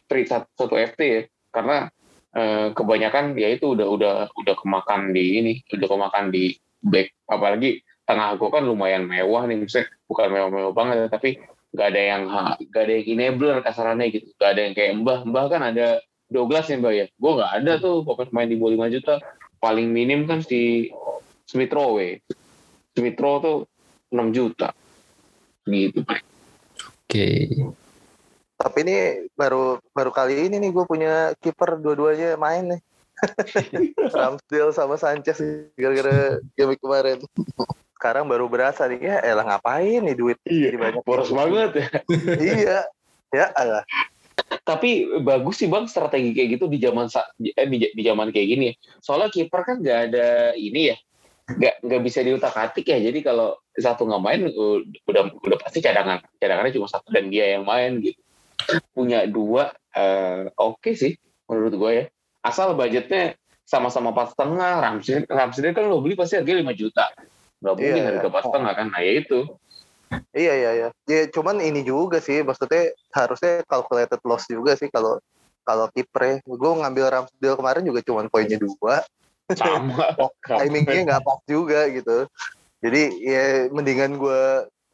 trade 0.06 0.30
satu 0.30 0.76
FT 0.78 1.02
ya. 1.02 1.22
Karena 1.50 1.90
eh, 2.36 2.68
kebanyakan 2.74 3.34
ya 3.38 3.50
itu 3.54 3.74
udah 3.74 3.88
udah 3.90 4.14
udah 4.34 4.56
kemakan 4.58 5.14
di 5.16 5.26
ini, 5.42 5.54
udah 5.74 5.88
kemakan 5.88 6.30
di 6.30 6.54
back. 6.84 7.14
Apalagi 7.30 7.82
tengah 8.10 8.38
gue 8.42 8.50
kan 8.50 8.66
lumayan 8.66 9.06
mewah 9.06 9.46
nih, 9.46 9.58
misalnya 9.62 9.94
bukan 10.10 10.28
mewah-mewah 10.34 10.74
banget, 10.74 10.98
tapi 11.14 11.38
nggak 11.70 11.88
ada 11.94 12.02
yang 12.02 12.22
nggak 12.58 12.82
ada 12.82 12.94
yang 12.98 13.06
enabler 13.06 13.58
kasarannya 13.62 14.10
gitu, 14.10 14.34
nggak 14.42 14.50
ada 14.50 14.62
yang 14.66 14.74
kayak 14.74 14.94
mbah, 14.98 15.20
mbah 15.22 15.46
kan 15.54 15.62
ada 15.62 16.02
Douglas 16.26 16.66
ya 16.70 16.82
mbak 16.82 16.94
ya, 16.94 17.06
gue 17.06 17.32
nggak 17.38 17.54
ada 17.62 17.72
tuh 17.78 18.02
pemain 18.06 18.50
di 18.50 18.58
bawah 18.58 18.90
5 18.90 18.94
juta, 18.98 19.22
paling 19.62 19.94
minim 19.94 20.26
kan 20.26 20.42
si 20.42 20.90
Smith 21.46 21.70
Rowe, 21.70 22.18
Smith 22.98 23.18
Rowe 23.22 23.38
tuh 23.42 23.58
6 24.10 24.34
juta, 24.34 24.74
gitu. 25.70 26.02
Oke. 27.06 27.26
Tapi 28.60 28.78
ini 28.84 28.98
baru 29.40 29.80
baru 29.96 30.12
kali 30.12 30.52
ini 30.52 30.60
nih 30.60 30.72
gue 30.76 30.84
punya 30.84 31.32
kiper 31.40 31.80
dua-duanya 31.80 32.36
main 32.36 32.76
nih. 32.76 32.82
Ramsdale 34.16 34.72
sama 34.76 35.00
Sanchez 35.00 35.40
gara-gara 35.80 36.44
game 36.60 36.76
kemarin. 36.76 37.24
Sekarang 37.96 38.28
baru 38.28 38.52
berasa 38.52 38.88
nih 38.92 39.00
ya 39.00 39.18
elah 39.24 39.48
ngapain 39.48 40.04
nih 40.04 40.16
duit 40.16 40.40
Iya, 40.44 40.72
jadi 40.72 40.78
banyak. 40.80 41.04
boros 41.08 41.32
banget 41.32 41.72
ya. 41.80 41.88
iya. 42.40 42.80
Ya 43.32 43.46
alah. 43.56 43.84
Tapi 44.68 45.08
bagus 45.24 45.60
sih 45.64 45.72
bang 45.72 45.88
strategi 45.88 46.36
kayak 46.36 46.60
gitu 46.60 46.66
di 46.68 46.80
zaman 46.84 47.08
eh, 47.56 47.68
di, 47.68 47.78
di 47.96 48.04
zaman 48.04 48.28
kayak 48.36 48.48
gini. 48.48 48.66
ya. 48.72 48.74
Soalnya 49.00 49.32
kiper 49.32 49.62
kan 49.64 49.80
nggak 49.80 50.00
ada 50.12 50.52
ini 50.60 50.92
ya, 50.92 50.98
nggak 51.48 51.76
nggak 51.86 52.02
bisa 52.04 52.20
diutak 52.28 52.56
atik 52.56 52.88
ya. 52.92 53.00
Jadi 53.00 53.20
kalau 53.24 53.56
satu 53.72 54.04
nggak 54.04 54.24
main 54.24 54.42
udah 55.08 55.24
udah 55.48 55.58
pasti 55.64 55.80
cadangan 55.80 56.20
cadangannya 56.40 56.76
cuma 56.76 56.88
satu 56.92 57.08
dan 57.12 57.32
dia 57.32 57.56
yang 57.56 57.64
main 57.64 58.04
gitu. 58.04 58.20
Punya 58.94 59.26
dua 59.30 59.72
eh, 59.96 60.50
oke 60.56 60.92
sih 60.94 61.16
menurut 61.50 61.74
gue 61.76 61.92
ya. 61.92 62.06
Asal 62.46 62.76
budgetnya 62.76 63.36
sama-sama 63.68 64.12
empat 64.16 64.34
setengah. 64.38 64.82
Ramsey 64.82 65.26
Ramsey 65.28 65.72
kan 65.74 65.86
lo 65.88 66.02
beli 66.02 66.16
pasti 66.18 66.40
harganya 66.40 66.72
5 66.72 66.74
juta. 66.80 67.06
Nggak 67.60 67.74
mungkin 67.76 67.96
Iya. 67.96 68.06
harga 68.08 68.28
empat 68.32 68.44
setengah 68.48 68.72
kan. 68.76 68.88
Nah 68.92 69.02
ya 69.04 69.14
itu. 69.20 69.40
Iya 70.34 70.54
iya 70.58 70.72
iya. 70.74 70.88
Ya 71.06 71.22
cuman 71.30 71.62
ini 71.62 71.86
juga 71.86 72.18
sih 72.18 72.42
maksudnya 72.42 72.94
harusnya 73.14 73.62
calculated 73.70 74.22
loss 74.26 74.50
juga 74.50 74.74
sih 74.74 74.90
kalau 74.90 75.22
kalau 75.70 75.86
kiper 75.94 76.42
gue 76.42 76.72
ngambil 76.82 77.06
Ramsdale 77.14 77.58
kemarin 77.62 77.84
juga 77.86 78.02
cuman 78.02 78.26
poinnya 78.26 78.58
dua 78.58 79.06
Sama. 79.54 80.18
timingnya 80.66 81.06
nggak 81.06 81.22
pas 81.22 81.40
juga 81.46 81.86
gitu 81.94 82.26
jadi 82.82 83.02
ya 83.22 83.44
mendingan 83.70 84.18
gue 84.18 84.42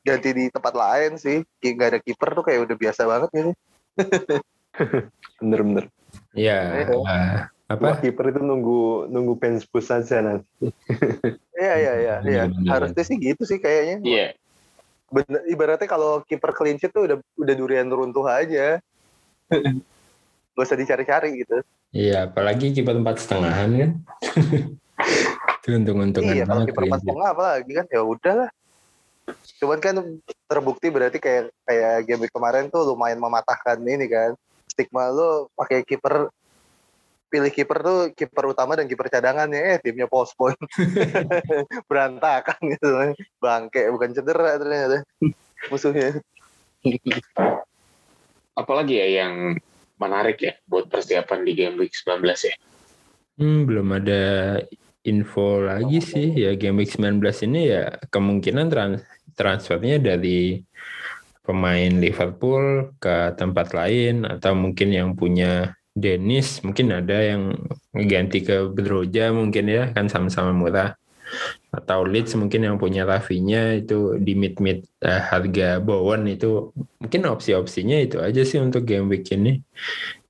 ganti 0.06 0.30
di 0.32 0.46
tempat 0.48 0.72
lain 0.72 1.18
sih 1.18 1.42
Kayak 1.58 1.74
nggak 1.74 1.90
ada 1.90 2.00
kiper 2.00 2.30
tuh 2.32 2.44
kayak 2.46 2.60
udah 2.64 2.78
biasa 2.78 3.02
banget 3.04 3.30
gitu 3.34 3.52
Bener-bener. 5.42 5.86
Iya. 6.32 6.88
Wah, 6.94 7.50
apa? 7.66 7.98
kiper 7.98 8.30
itu 8.30 8.40
nunggu 8.40 9.10
nunggu 9.10 9.34
bench 9.36 9.66
boost 9.68 9.90
saja 9.90 10.22
nanti. 10.22 10.46
iya 11.56 11.74
iya 11.76 11.94
iya 11.96 12.16
iya 12.22 12.42
Bener-bener. 12.46 12.70
harusnya 12.70 13.04
sih 13.04 13.18
gitu 13.18 13.42
sih 13.44 13.58
kayaknya 13.58 13.98
Iya. 14.02 14.28
Bener, 15.06 15.42
ibaratnya 15.46 15.86
kalau 15.86 16.22
kiper 16.22 16.52
clean 16.52 16.76
sheet 16.76 16.92
tuh 16.92 17.06
udah 17.06 17.18
udah 17.36 17.54
durian 17.54 17.88
runtuh 17.88 18.26
aja 18.26 18.78
gak 20.52 20.62
usah 20.62 20.76
dicari-cari 20.76 21.42
gitu 21.42 21.60
Iya, 21.90 22.28
apalagi 22.28 22.70
kiper 22.70 22.92
empat 22.94 23.18
setengahan 23.18 23.70
kan. 23.72 23.92
Itu 25.64 25.72
untung-untungan 25.74 26.28
iya 26.30 26.44
kalau 26.44 26.60
banget. 26.60 26.68
kiper 26.70 26.84
empat 26.86 27.00
setengah 27.02 27.28
apalagi 27.32 27.72
kan 27.72 27.86
ya 27.88 28.02
udahlah 28.04 28.50
cuman 29.58 29.80
kan 29.82 29.96
terbukti 30.46 30.94
berarti 30.94 31.18
kayak 31.18 31.50
kayak 31.66 32.06
game 32.06 32.22
week 32.26 32.34
kemarin 32.34 32.70
tuh 32.70 32.86
lumayan 32.86 33.18
mematahkan 33.18 33.82
ini 33.82 34.06
kan. 34.06 34.38
Stigma 34.70 35.10
lo 35.10 35.50
pakai 35.58 35.82
kiper 35.82 36.30
pilih 37.26 37.52
kiper 37.52 37.80
tuh 37.82 38.00
kiper 38.14 38.54
utama 38.54 38.78
dan 38.78 38.86
kiper 38.86 39.10
cadangannya 39.10 39.60
eh 39.76 39.78
timnya 39.82 40.06
postpone 40.06 40.56
berantakan 41.90 42.60
gitu. 42.70 42.88
Bangke 43.42 43.90
bukan 43.90 44.14
cedera 44.14 44.62
ternyata 44.62 45.02
musuhnya. 45.74 46.22
Apalagi 48.56 49.02
ya 49.02 49.26
yang 49.26 49.58
menarik 49.98 50.38
ya 50.44 50.54
buat 50.70 50.88
persiapan 50.92 51.40
di 51.44 51.52
game 51.58 51.76
week 51.82 51.96
19 51.98 52.24
ya. 52.24 52.56
Hmm, 53.36 53.68
belum 53.68 53.88
ada 54.00 54.24
info 55.06 55.62
lagi 55.62 56.02
sih 56.02 56.34
ya 56.34 56.58
game 56.58 56.82
week 56.82 56.92
19 56.94 57.22
ini 57.48 57.62
ya 57.70 57.94
kemungkinan 58.10 58.68
trans 58.74 59.02
transfernya 59.38 60.02
dari 60.02 60.60
pemain 61.46 61.94
Liverpool 62.02 62.98
ke 62.98 63.38
tempat 63.38 63.78
lain 63.78 64.26
atau 64.26 64.58
mungkin 64.58 64.90
yang 64.90 65.14
punya 65.14 65.78
Dennis 65.96 66.60
mungkin 66.66 66.92
ada 66.92 67.16
yang 67.24 67.56
ganti 67.96 68.44
ke 68.44 68.68
Bedroja 68.68 69.32
mungkin 69.32 69.72
ya 69.72 69.94
kan 69.96 70.12
sama-sama 70.12 70.52
murah. 70.52 70.98
Atau 71.72 72.04
Leeds 72.08 72.36
mungkin 72.36 72.68
yang 72.68 72.76
punya 72.76 73.08
Rafinya 73.08 73.76
itu 73.76 74.20
di 74.20 74.36
mid 74.36 74.60
mid 74.60 74.84
uh, 75.04 75.22
harga 75.32 75.80
Bowen 75.80 76.28
itu 76.28 76.76
mungkin 77.00 77.22
opsi-opsinya 77.32 77.98
itu 78.00 78.20
aja 78.20 78.44
sih 78.44 78.60
untuk 78.60 78.84
game 78.84 79.08
week 79.08 79.32
ini. 79.32 79.64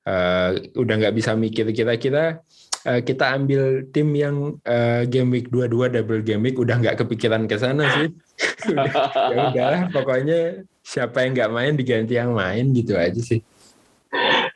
Uh, 0.05 0.61
udah 0.77 1.01
nggak 1.01 1.17
bisa 1.17 1.33
mikir 1.33 1.65
kira-kira 1.73 2.45
uh, 2.85 3.01
kita 3.01 3.35
ambil 3.35 3.83
tim 3.91 4.13
yang 4.15 4.55
uh, 4.63 5.03
game 5.09 5.33
week 5.33 5.49
22 5.51 5.97
double 5.99 6.21
game 6.21 6.41
week 6.45 6.57
udah 6.61 6.79
nggak 6.79 7.01
kepikiran 7.01 7.49
ke 7.49 7.57
sana 7.57 7.89
sih. 7.99 8.09
Udah, 8.65 8.91
ya 9.31 9.41
udahlah 9.53 9.81
pokoknya 9.93 10.67
siapa 10.83 11.23
yang 11.23 11.37
nggak 11.37 11.53
main 11.53 11.73
diganti 11.77 12.17
yang 12.17 12.33
main 12.33 12.73
gitu 12.75 12.97
aja 12.97 13.21
sih. 13.21 13.39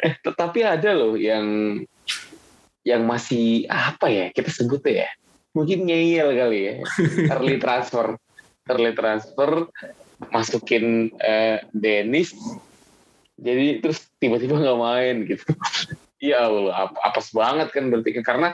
Eh 0.03 0.13
tetapi 0.19 0.65
ada 0.65 0.91
loh 0.97 1.15
yang 1.15 1.79
yang 2.83 3.05
masih 3.05 3.69
apa 3.69 4.09
ya 4.09 4.25
kita 4.33 4.49
sebut 4.51 4.81
ya 4.83 5.07
mungkin 5.53 5.87
ngeyel 5.87 6.33
kali 6.35 6.59
ya. 6.59 6.73
Early 7.37 7.55
transfer 7.61 8.19
early 8.69 8.93
transfer 8.93 9.65
masukin 10.29 11.09
eh, 11.17 11.65
Dennis 11.73 12.37
jadi 13.39 13.81
terus 13.81 14.05
tiba-tiba 14.21 14.61
nggak 14.61 14.79
main 14.79 15.15
gitu 15.25 15.45
ya 16.19 16.47
Allah 16.47 16.87
apa 16.87 16.97
apes 17.07 17.31
banget 17.31 17.71
kan 17.71 17.87
berarti 17.87 18.11
karena 18.21 18.53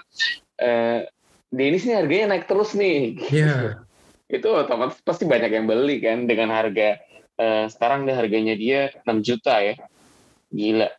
eh, 0.62 1.10
Dennis 1.56 1.88
ini 1.88 1.96
harganya 1.96 2.36
naik 2.36 2.46
terus 2.50 2.76
nih. 2.76 3.16
Iya. 3.32 3.82
itu 4.36 4.48
otomatis 4.50 5.00
pasti 5.06 5.24
banyak 5.24 5.52
yang 5.54 5.66
beli 5.70 6.02
kan. 6.04 6.28
Dengan 6.28 6.52
harga 6.52 7.00
eh, 7.40 7.66
sekarang 7.72 8.04
deh 8.10 8.16
harganya 8.16 8.58
dia 8.58 8.92
6 9.08 9.24
juta 9.24 9.64
ya. 9.64 9.76
Gila. 10.52 10.90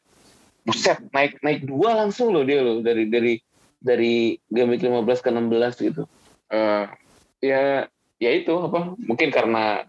Buset 0.66 0.98
naik 1.14 1.38
naik 1.44 1.62
dua 1.68 1.94
langsung 1.94 2.32
loh 2.32 2.42
dia 2.42 2.64
loh. 2.64 2.80
Dari 2.80 3.06
dari 3.12 3.34
dari 3.76 4.34
game 4.48 4.74
week 4.74 4.82
15 4.82 5.24
ke 5.24 5.30
16 5.30 5.86
gitu. 5.92 6.02
Eh, 6.50 6.84
ya 7.44 7.84
ya 8.16 8.30
itu 8.32 8.54
apa. 8.56 8.96
Mungkin 8.96 9.28
karena 9.28 9.84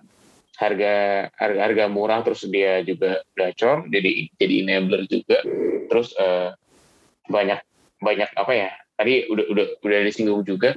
harga 0.58 1.30
harga 1.38 1.60
harga 1.70 1.86
murah 1.86 2.26
terus 2.26 2.42
dia 2.50 2.82
juga 2.82 3.22
gacor 3.38 3.88
jadi 3.88 4.28
jadi 4.36 4.56
enabler 4.68 5.08
juga. 5.08 5.40
Terus 5.88 6.12
eh, 6.18 6.52
banyak 7.28 7.60
banyak 8.02 8.30
apa 8.34 8.52
ya 8.54 8.70
tadi 8.98 9.28
udah 9.30 9.46
udah 9.52 9.66
udah 9.84 10.00
disinggung 10.06 10.44
juga 10.44 10.74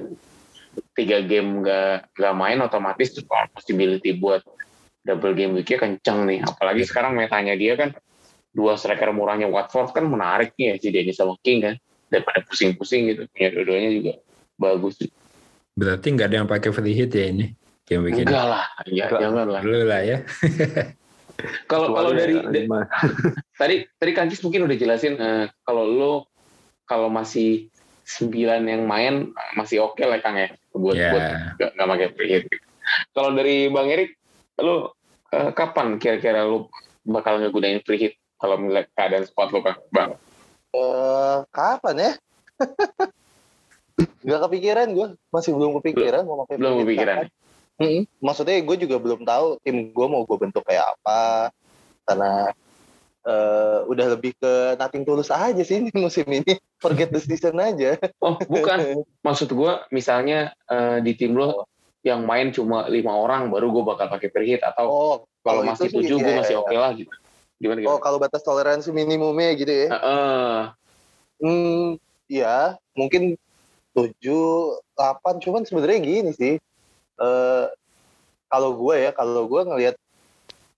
tiga 0.95 1.23
game 1.23 1.63
nggak 1.63 2.15
nggak 2.15 2.33
main 2.37 2.59
otomatis 2.63 3.11
tuh 3.11 3.25
possibility 3.27 4.15
buat 4.15 4.43
double 5.05 5.33
game 5.33 5.57
weeknya 5.57 5.77
kenceng 5.81 6.29
nih. 6.29 6.39
Apalagi 6.45 6.85
sekarang 6.85 7.17
metanya 7.17 7.57
dia 7.57 7.73
kan 7.75 7.93
dua 8.51 8.75
striker 8.75 9.09
murahnya 9.15 9.47
Watford 9.47 9.95
kan 9.95 10.05
menarik 10.07 10.53
nih 10.59 10.75
ya 10.75 10.75
si 10.77 10.87
Dennis 10.91 11.17
sama 11.17 11.35
King 11.41 11.59
kan 11.65 11.75
daripada 12.11 12.43
pusing-pusing 12.45 13.11
gitu. 13.11 13.21
Punya 13.31 13.49
dua-duanya 13.55 13.89
juga 13.91 14.13
bagus. 14.59 14.95
Berarti 15.75 16.07
nggak 16.13 16.27
ada 16.27 16.37
yang 16.43 16.49
pakai 16.49 16.69
free 16.71 16.95
hit 16.95 17.11
ya 17.15 17.25
ini 17.31 17.45
game 17.87 18.03
week 18.05 18.21
ini? 18.21 18.27
Enggak 18.29 18.45
lah 18.47 18.65
ya 18.87 19.05
Enggak. 19.07 19.19
jangan 19.19 19.45
lah. 19.49 19.61
Lu 19.63 19.79
lah 19.87 20.01
ya. 20.03 20.17
Kalau 21.65 21.97
kalau 21.97 22.13
dari 22.13 22.37
tadi 23.61 23.75
tadi 23.97 24.11
Kancis 24.13 24.45
mungkin 24.45 24.69
udah 24.69 24.77
jelasin 24.77 25.17
eh, 25.17 25.49
kalau 25.65 25.83
lo 25.89 26.13
kalau 26.91 27.07
masih 27.07 27.71
sembilan 28.03 28.67
yang 28.67 28.83
main 28.83 29.31
masih 29.55 29.79
oke 29.79 30.03
lah 30.03 30.19
Kang 30.19 30.35
ya 30.35 30.51
buat 30.75 30.99
Ya. 30.99 31.07
buat 31.15 31.23
nggak 31.55 31.71
nggak 31.79 31.87
pakai 31.87 32.07
free 32.19 32.29
hit. 32.35 32.43
Kalau 33.15 33.31
dari 33.31 33.71
Bang 33.71 33.87
Erik, 33.87 34.19
lo 34.59 34.91
eh, 35.31 35.55
kapan 35.55 35.95
kira-kira 35.95 36.43
lo 36.43 36.67
bakal 37.07 37.39
ngegunain 37.39 37.79
free 37.87 38.01
hit 38.03 38.13
kalau 38.35 38.59
melihat 38.59 38.91
keadaan 38.91 39.23
squad 39.23 39.55
lo 39.55 39.63
Kang 39.63 39.79
Bang? 39.95 40.11
Eh, 40.75 41.37
kapan 41.55 41.95
ya? 41.95 42.11
Gak 44.27 44.41
kepikiran 44.49 44.91
gue, 44.91 45.07
masih 45.31 45.55
belum 45.55 45.79
kepikiran 45.79 46.27
mau 46.27 46.43
pakai 46.43 46.59
Belum 46.59 46.75
free 46.75 46.83
hit 46.83 46.87
kepikiran. 46.91 47.15
kapan. 47.15 47.29
Mm-mm. 47.81 48.03
Maksudnya 48.21 48.55
gue 48.61 48.77
juga 48.77 48.95
belum 48.99 49.23
tahu 49.23 49.57
tim 49.63 49.89
gue 49.89 50.07
mau 50.11 50.21
gue 50.27 50.37
bentuk 50.37 50.61
kayak 50.67 50.85
apa, 50.99 51.49
karena 52.05 52.51
eh, 53.25 53.79
udah 53.85 54.05
lebih 54.17 54.33
ke 54.37 54.75
nothing 54.77 55.05
tulus 55.05 55.29
aja 55.29 55.61
sih 55.61 55.77
ini 55.81 55.91
musim 55.93 56.25
ini. 56.29 56.57
Forget 56.81 57.13
the 57.13 57.21
season 57.21 57.57
aja. 57.61 57.97
Oh 58.21 58.37
bukan, 58.37 59.03
maksud 59.27 59.53
gue 59.53 59.73
misalnya 59.93 60.53
eh, 60.69 60.99
di 61.05 61.13
tim 61.17 61.37
lo 61.37 61.69
yang 62.01 62.25
main 62.25 62.49
cuma 62.49 62.89
lima 62.89 63.13
orang 63.13 63.53
baru 63.53 63.69
gue 63.69 63.83
bakal 63.85 64.09
pakai 64.09 64.33
free 64.33 64.57
hit 64.57 64.65
atau 64.65 64.85
Oh, 64.89 65.15
kalau 65.45 65.61
masih 65.61 65.89
sih, 65.89 66.01
tujuh 66.01 66.17
gue 66.17 66.33
iya, 66.33 66.39
masih 66.41 66.55
iya. 66.57 66.61
oke 66.65 66.75
lah 66.77 66.91
gitu. 66.97 67.13
Gimana 67.61 67.77
Oh, 67.77 67.81
gimana? 67.85 68.01
kalau 68.01 68.17
batas 68.17 68.41
toleransi 68.41 68.89
minimumnya 68.89 69.53
gitu 69.53 69.69
ya? 69.69 69.87
Heeh. 69.93 70.57
Hmm, 71.41 71.87
ya 72.25 72.57
mungkin 72.97 73.37
7, 73.93 74.17
8, 74.97 75.43
cuman 75.45 75.61
sebenarnya 75.65 75.99
gini 76.01 76.31
sih. 76.33 76.55
Eh 77.21 77.65
kalau 78.51 78.75
gue 78.75 78.95
ya, 78.97 79.11
kalau 79.13 79.45
gue 79.47 79.61
ngelihat 79.63 79.95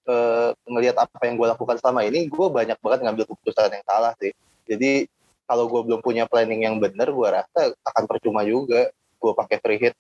eh 0.04 0.50
ngelihat 0.68 0.96
apa 1.00 1.24
yang 1.24 1.36
gue 1.40 1.48
lakukan 1.48 1.80
selama 1.80 2.04
ini, 2.04 2.28
gue 2.28 2.48
banyak 2.52 2.78
banget 2.80 3.00
ngambil 3.08 3.24
keputusan 3.30 3.72
yang 3.72 3.86
salah 3.88 4.14
sih. 4.20 4.32
Jadi 4.68 5.08
kalau 5.48 5.68
gue 5.68 5.82
belum 5.84 6.00
punya 6.04 6.24
planning 6.28 6.64
yang 6.68 6.76
benar, 6.80 7.12
gue 7.12 7.28
rasa 7.28 7.72
akan 7.84 8.04
percuma 8.08 8.44
juga 8.44 8.92
gue 9.24 9.32
pakai 9.32 9.58
free 9.64 9.80
hit 9.80 9.96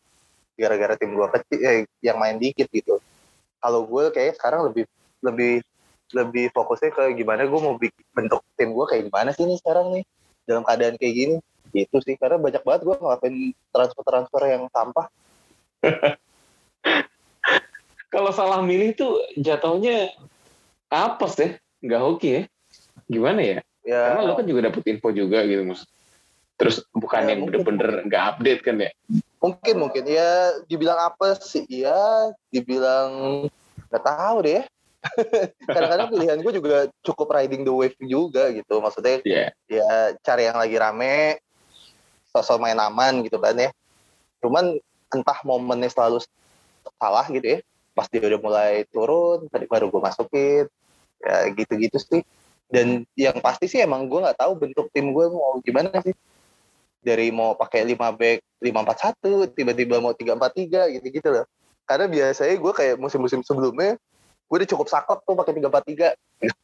gara-gara 0.59 0.99
tim 0.99 1.15
gue 1.15 1.27
kecil, 1.39 1.59
eh, 1.63 1.79
yang 2.03 2.19
main 2.19 2.35
dikit 2.35 2.67
gitu. 2.69 2.99
Kalau 3.63 3.87
gue 3.87 4.11
kayak 4.11 4.35
sekarang 4.35 4.67
lebih 4.67 4.83
lebih 5.23 5.63
lebih 6.13 6.51
fokusnya 6.53 6.91
ke 6.93 7.03
gimana 7.17 7.47
gue 7.49 7.59
mau 7.59 7.79
bentuk 8.13 8.41
tim 8.59 8.69
gue 8.75 8.85
kayak 8.85 9.03
gimana 9.09 9.29
sih 9.33 9.49
nih 9.49 9.57
sekarang 9.57 9.97
nih 9.97 10.03
dalam 10.45 10.61
keadaan 10.61 10.95
kayak 10.99 11.13
gini 11.15 11.35
gitu 11.73 11.97
sih 12.05 12.19
karena 12.21 12.37
banyak 12.37 12.61
banget 12.61 12.81
gue 12.85 12.95
ngelakuin 13.01 13.35
transfer 13.73 14.03
transfer 14.05 14.41
yang 14.45 14.69
sampah 14.69 15.09
Kalau 18.13 18.29
salah 18.29 18.61
milih 18.61 18.93
tuh 18.93 19.25
jatuhnya 19.41 20.13
apa 20.93 21.25
sih? 21.25 21.57
Nggak 21.81 22.01
hoki 22.05 22.29
ya? 22.29 22.41
Gimana 23.09 23.41
ya? 23.41 23.57
ya 23.81 24.01
Karena 24.13 24.21
lo 24.29 24.37
kan 24.37 24.45
juga 24.45 24.69
dapet 24.69 24.85
info 24.85 25.09
juga 25.09 25.41
gitu 25.49 25.65
maksud. 25.65 25.89
Terus 26.61 26.85
bukan 26.93 27.25
Ya, 27.25 27.29
yang 27.33 27.49
bener-bener 27.49 28.05
nggak 28.05 28.23
update 28.37 28.61
kan 28.61 28.77
ya? 28.77 28.93
mungkin 29.43 29.75
mungkin 29.75 30.07
ya 30.07 30.55
dibilang 30.71 30.95
apa 30.95 31.35
sih 31.35 31.67
ya 31.67 32.31
dibilang 32.47 33.43
nggak 33.91 34.03
tahu 34.07 34.37
deh 34.47 34.63
kadang-kadang 35.67 36.07
pilihan 36.15 36.39
gue 36.39 36.53
juga 36.63 36.77
cukup 37.03 37.27
riding 37.35 37.67
the 37.67 37.73
wave 37.75 37.97
juga 37.99 38.47
gitu 38.55 38.79
maksudnya 38.79 39.19
Iya. 39.27 39.51
ya 39.67 40.15
cari 40.23 40.47
yang 40.47 40.55
lagi 40.55 40.79
rame 40.79 41.43
sosok 42.31 42.63
main 42.63 42.79
aman 42.79 43.19
gitu 43.27 43.35
kan 43.35 43.51
ya 43.59 43.75
cuman 44.39 44.79
entah 45.11 45.39
momennya 45.43 45.91
selalu 45.91 46.23
salah 46.95 47.27
gitu 47.27 47.59
ya 47.59 47.59
pas 47.93 48.09
dia 48.09 48.21
udah 48.25 48.41
mulai 48.41 48.73
turun 48.89 49.45
tadi 49.47 49.69
baru 49.69 49.87
gue 49.93 50.01
masukin. 50.01 50.65
Ya 51.23 51.47
gitu-gitu 51.53 51.97
sih. 52.01 52.21
Dan 52.67 53.05
yang 53.13 53.37
pasti 53.39 53.69
sih 53.69 53.79
emang 53.79 54.09
gue 54.09 54.19
nggak 54.19 54.37
tahu 54.41 54.57
bentuk 54.57 54.89
tim 54.91 55.13
gue 55.13 55.25
mau 55.29 55.61
gimana 55.61 55.93
sih. 56.01 56.17
Dari 57.03 57.29
mau 57.29 57.53
pakai 57.53 57.85
5 57.85 57.95
back 57.95 58.37
541 58.59 59.55
tiba-tiba 59.55 59.95
mau 60.01 60.11
343 60.17 60.99
gitu-gitu 60.99 61.29
loh. 61.29 61.45
Karena 61.85 62.05
biasanya 62.09 62.55
gue 62.57 62.73
kayak 62.73 62.95
musim-musim 62.97 63.45
sebelumnya 63.45 63.95
gue 64.49 64.55
udah 64.59 64.69
cukup 64.69 64.87
saklek 64.89 65.21
tuh 65.23 65.33
pakai 65.37 65.53
343 65.57 66.17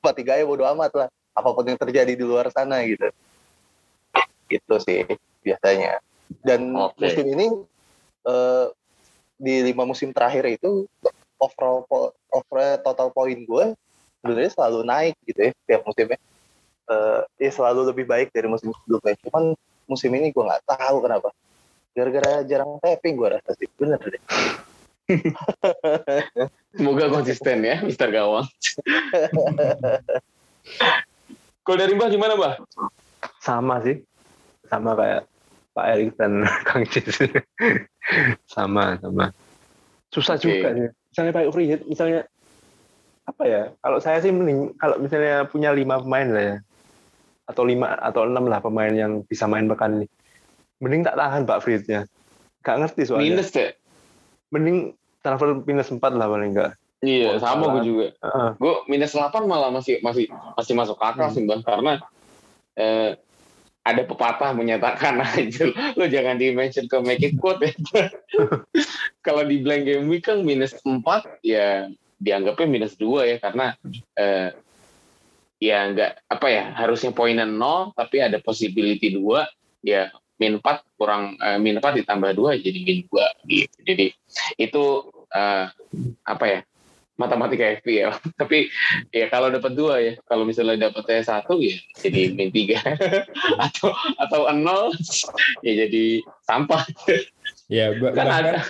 343 0.03 0.41
ya 0.41 0.45
bodo 0.49 0.63
amat 0.75 0.91
lah. 0.97 1.07
Apa 1.37 1.53
pun 1.53 1.63
yang 1.63 1.79
terjadi 1.79 2.13
di 2.17 2.25
luar 2.25 2.49
sana 2.51 2.81
gitu. 2.83 3.07
Gitu 4.49 4.75
sih 4.81 5.05
biasanya. 5.45 6.01
Dan 6.41 6.73
Oke. 6.73 7.05
musim 7.05 7.25
ini 7.29 7.47
eh, 8.25 8.65
di 9.39 9.55
lima 9.71 9.87
musim 9.87 10.11
terakhir 10.11 10.43
itu 10.51 10.83
overall 11.39 11.87
po- 11.87 12.13
overall 12.29 12.77
total 12.83 13.09
poin 13.15 13.39
gue 13.39 13.65
sebenarnya 14.19 14.51
selalu 14.51 14.79
naik 14.83 15.15
gitu 15.23 15.39
ya 15.49 15.51
tiap 15.65 15.81
musimnya. 15.87 16.19
Eh, 16.89 17.21
ya 17.39 17.51
selalu 17.53 17.93
lebih 17.93 18.05
baik 18.05 18.35
dari 18.35 18.51
musim 18.51 18.75
sebelumnya. 18.75 19.15
Cuman 19.23 19.55
musim 19.87 20.11
ini 20.13 20.29
gue 20.35 20.43
nggak 20.43 20.67
tahu 20.67 21.01
kenapa. 21.01 21.31
Gara-gara 21.95 22.43
jarang 22.45 22.77
tapping 22.83 23.15
gue 23.15 23.29
rasa 23.39 23.51
sih. 23.55 23.67
Bener 23.79 23.99
deh. 24.03 24.21
Semoga 26.77 27.09
konsisten 27.09 27.65
ya, 27.65 27.81
Mister 27.81 28.13
Gawang. 28.13 28.45
Kalau 31.65 31.77
dari 31.77 31.93
Mbah 31.93 32.09
gimana, 32.09 32.33
Mbah? 32.37 32.53
sama 33.41 33.81
sih. 33.81 34.01
Sama 34.69 34.93
kayak 34.93 35.25
Pak 35.73 35.85
Erik 35.95 36.13
dan 36.17 36.45
Kang 36.67 36.85
Cis. 36.85 37.05
Sama 38.49 38.97
sama. 39.01 39.33
Susah 40.09 40.37
Oke. 40.37 40.45
juga 40.45 40.73
sih 40.73 40.89
misalnya 41.09 41.31
pakai 41.33 41.51
free 41.53 41.69
hit 41.69 41.81
misalnya 41.85 42.25
apa 43.25 43.43
ya 43.45 43.61
kalau 43.81 43.97
saya 44.01 44.21
sih 44.21 44.33
mending 44.33 44.73
kalau 44.77 44.97
misalnya 44.97 45.45
punya 45.45 45.69
lima 45.69 46.01
pemain 46.01 46.27
lah 46.29 46.43
ya 46.43 46.57
atau 47.49 47.63
lima 47.65 47.97
atau 47.97 48.25
enam 48.25 48.45
lah 48.45 48.61
pemain 48.61 48.93
yang 48.93 49.21
bisa 49.25 49.45
main 49.49 49.65
pekan 49.69 50.01
ini 50.01 50.07
mending 50.81 51.05
tak 51.05 51.17
tahan 51.17 51.45
pak 51.45 51.61
free 51.61 51.77
hitnya 51.81 52.05
gak 52.61 52.77
ngerti 52.81 53.09
soalnya 53.09 53.25
Minus 53.37 53.49
ya? 53.53 53.69
mending 54.49 54.77
transfer 55.21 55.57
minus 55.65 55.89
empat 55.93 56.13
lah 56.13 56.29
paling 56.29 56.53
enggak 56.53 56.73
Iya, 56.99 57.31
Oh, 57.31 57.39
sama 57.39 57.79
gue 57.79 57.87
juga. 57.87 58.07
Heeh. 58.11 58.49
Gue 58.59 58.73
minus 58.91 59.15
8 59.15 59.47
malah 59.47 59.71
masih 59.71 60.03
masih 60.03 60.27
masih 60.59 60.75
masuk 60.75 60.99
akal 60.99 61.31
Hmm. 61.31 61.35
sih, 61.35 61.47
Mbah. 61.47 61.63
Karena 61.63 61.93
eh, 62.75 63.15
ada 63.83 64.01
pepatah 64.03 64.51
menyatakan 64.51 65.21
aja 65.25 65.71
lo 65.95 66.05
jangan 66.05 66.35
di 66.35 66.51
mention 66.51 66.85
ke 66.85 66.97
make 67.01 67.23
it 67.23 67.35
quote 67.39 67.63
ya. 67.63 67.73
Kalau 69.25 69.43
di 69.47 69.61
blank 69.63 69.83
game 69.87 70.05
week 70.11 70.27
kan 70.27 70.43
minus 70.43 70.75
4 70.83 70.99
ya 71.43 71.87
dianggapnya 72.19 72.67
minus 72.67 72.93
2 72.99 73.31
ya 73.31 73.37
karena 73.39 73.75
eh, 74.19 74.49
ya 75.59 75.77
nggak 75.91 76.11
apa 76.31 76.47
ya 76.47 76.63
harusnya 76.75 77.11
poinnya 77.11 77.47
0 77.47 77.95
tapi 77.95 78.23
ada 78.23 78.39
possibility 78.39 79.15
2 79.15 79.87
ya 79.87 80.11
min 80.39 80.59
4 80.59 80.99
kurang 80.99 81.35
eh, 81.39 81.59
min 81.59 81.79
4 81.79 82.03
ditambah 82.03 82.31
2 82.35 82.63
jadi 82.63 82.79
min 82.83 82.99
2 83.07 83.47
gitu. 83.47 83.77
Jadi 83.87 84.05
itu 84.59 84.83
eh, 85.31 85.65
apa 86.27 86.45
ya 86.47 86.59
matematika 87.19 87.75
FPL. 87.83 88.15
Tapi 88.41 88.71
ya 89.11 89.27
kalau 89.27 89.51
dapat 89.51 89.75
dua 89.75 89.99
ya, 89.99 90.13
kalau 90.23 90.47
misalnya 90.47 90.87
dapatnya 90.87 91.19
satu 91.21 91.59
ya 91.59 91.75
jadi 91.99 92.31
min 92.31 92.49
tiga 92.49 92.79
atau 93.67 93.91
atau 94.15 94.47
nol 94.55 94.95
ya 95.61 95.85
jadi 95.85 96.23
sampah. 96.47 96.87
Ya 97.67 97.91
bah- 97.99 98.15
Kan 98.15 98.25
bahkan 98.25 98.47
ada. 98.47 98.61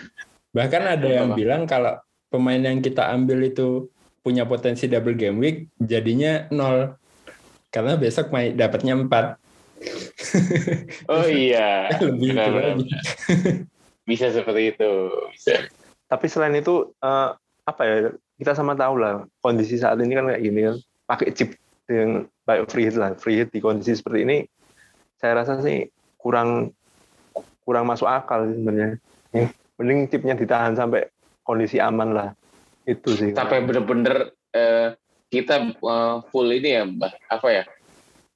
bahkan 0.50 0.84
ada 0.84 1.08
yang 1.08 1.30
Apa? 1.32 1.38
bilang 1.38 1.62
kalau 1.64 1.94
pemain 2.28 2.58
yang 2.58 2.82
kita 2.82 3.06
ambil 3.14 3.46
itu 3.46 3.88
punya 4.20 4.44
potensi 4.44 4.90
double 4.90 5.14
game 5.16 5.38
week 5.38 5.58
jadinya 5.78 6.50
nol 6.50 6.98
karena 7.70 7.96
besok 7.96 8.34
main 8.34 8.58
dapatnya 8.58 8.98
empat 8.98 9.38
Oh 11.08 11.24
iya, 11.24 11.88
lebih 12.04 12.34
itu 12.34 12.36
Benar-benar. 12.36 12.76
lagi. 12.76 12.90
bisa 14.04 14.28
seperti 14.28 14.76
itu. 14.76 14.92
Bisa. 15.32 15.56
Tapi 16.10 16.26
selain 16.28 16.58
itu 16.58 16.92
eh, 17.00 17.30
apa 17.64 17.82
ya 17.86 17.96
kita 18.40 18.56
sama 18.56 18.74
tahu 18.74 18.96
lah 18.98 19.28
kondisi 19.44 19.76
saat 19.76 20.00
ini 20.00 20.16
kan 20.16 20.26
kayak 20.32 20.42
gini 20.42 20.60
kan 20.72 20.76
pakai 21.06 21.30
chip 21.36 21.50
yang 21.92 22.26
baik 22.48 22.72
free 22.72 22.88
hit 22.88 22.96
lah 22.96 23.12
free 23.20 23.44
hit 23.44 23.52
di 23.52 23.60
kondisi 23.60 24.00
seperti 24.00 24.24
ini 24.24 24.38
saya 25.20 25.44
rasa 25.44 25.60
sih 25.60 25.92
kurang 26.16 26.72
kurang 27.70 27.86
masuk 27.86 28.10
akal 28.10 28.50
sebenarnya. 28.50 28.98
Ya, 29.30 29.54
Mending 29.78 30.10
chipnya 30.10 30.34
ditahan 30.34 30.74
sampai 30.74 31.08
kondisi 31.46 31.78
aman 31.78 32.18
lah 32.18 32.30
itu 32.90 33.14
sih. 33.14 33.30
Sampai 33.38 33.62
bener-bener 33.62 34.34
eh, 34.52 34.98
kita 35.30 35.70
eh, 35.78 36.16
full 36.34 36.50
ini 36.50 36.70
ya, 36.74 36.84
Mbak, 36.90 37.14
apa 37.30 37.48
ya? 37.54 37.64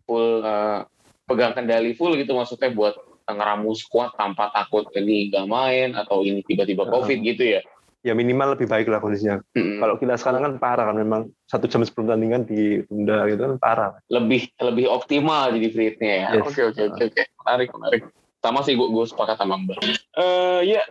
Full 0.06 0.46
eh, 0.46 0.80
pegang 1.26 1.58
kendali 1.58 1.98
full 1.98 2.14
gitu 2.20 2.38
maksudnya 2.38 2.70
buat 2.72 2.94
ngeramu 3.26 3.72
squad 3.74 4.14
tanpa 4.20 4.52
takut 4.52 4.86
ini 4.94 5.32
nggak 5.32 5.48
main 5.48 5.90
atau 5.96 6.22
ini 6.22 6.46
tiba-tiba 6.46 6.86
covid 6.86 7.20
gitu 7.26 7.58
ya. 7.58 7.62
Ya 8.04 8.12
minimal 8.12 8.60
lebih 8.60 8.68
baik 8.68 8.92
lah 8.92 9.00
kondisinya. 9.00 9.40
Mm-mm. 9.56 9.80
Kalau 9.80 9.96
kita 9.96 10.20
sekarang 10.20 10.42
kan 10.44 10.54
parah 10.60 10.86
kan 10.92 10.98
memang 11.00 11.32
satu 11.48 11.72
jam 11.72 11.82
sebelum 11.88 12.12
tandingan 12.12 12.44
ditunda 12.44 13.24
gitu 13.32 13.42
kan 13.48 13.54
parah. 13.58 13.92
lebih 14.12 14.52
lebih 14.60 14.92
optimal 14.92 15.56
jadi 15.56 15.68
free-nya 15.72 16.16
ya. 16.28 16.28
Oke 16.44 16.68
oke 16.68 16.82
oke 16.94 17.04
oke. 17.10 17.22
Menarik 17.48 17.70
menarik. 17.72 18.02
Sama 18.44 18.60
sih 18.68 18.76
gue 18.76 18.88
gue 18.92 19.06
sepakat 19.08 19.40
sama 19.40 19.56
Mbak. 19.56 19.80
Eh 20.20 20.62
ya. 20.76 20.84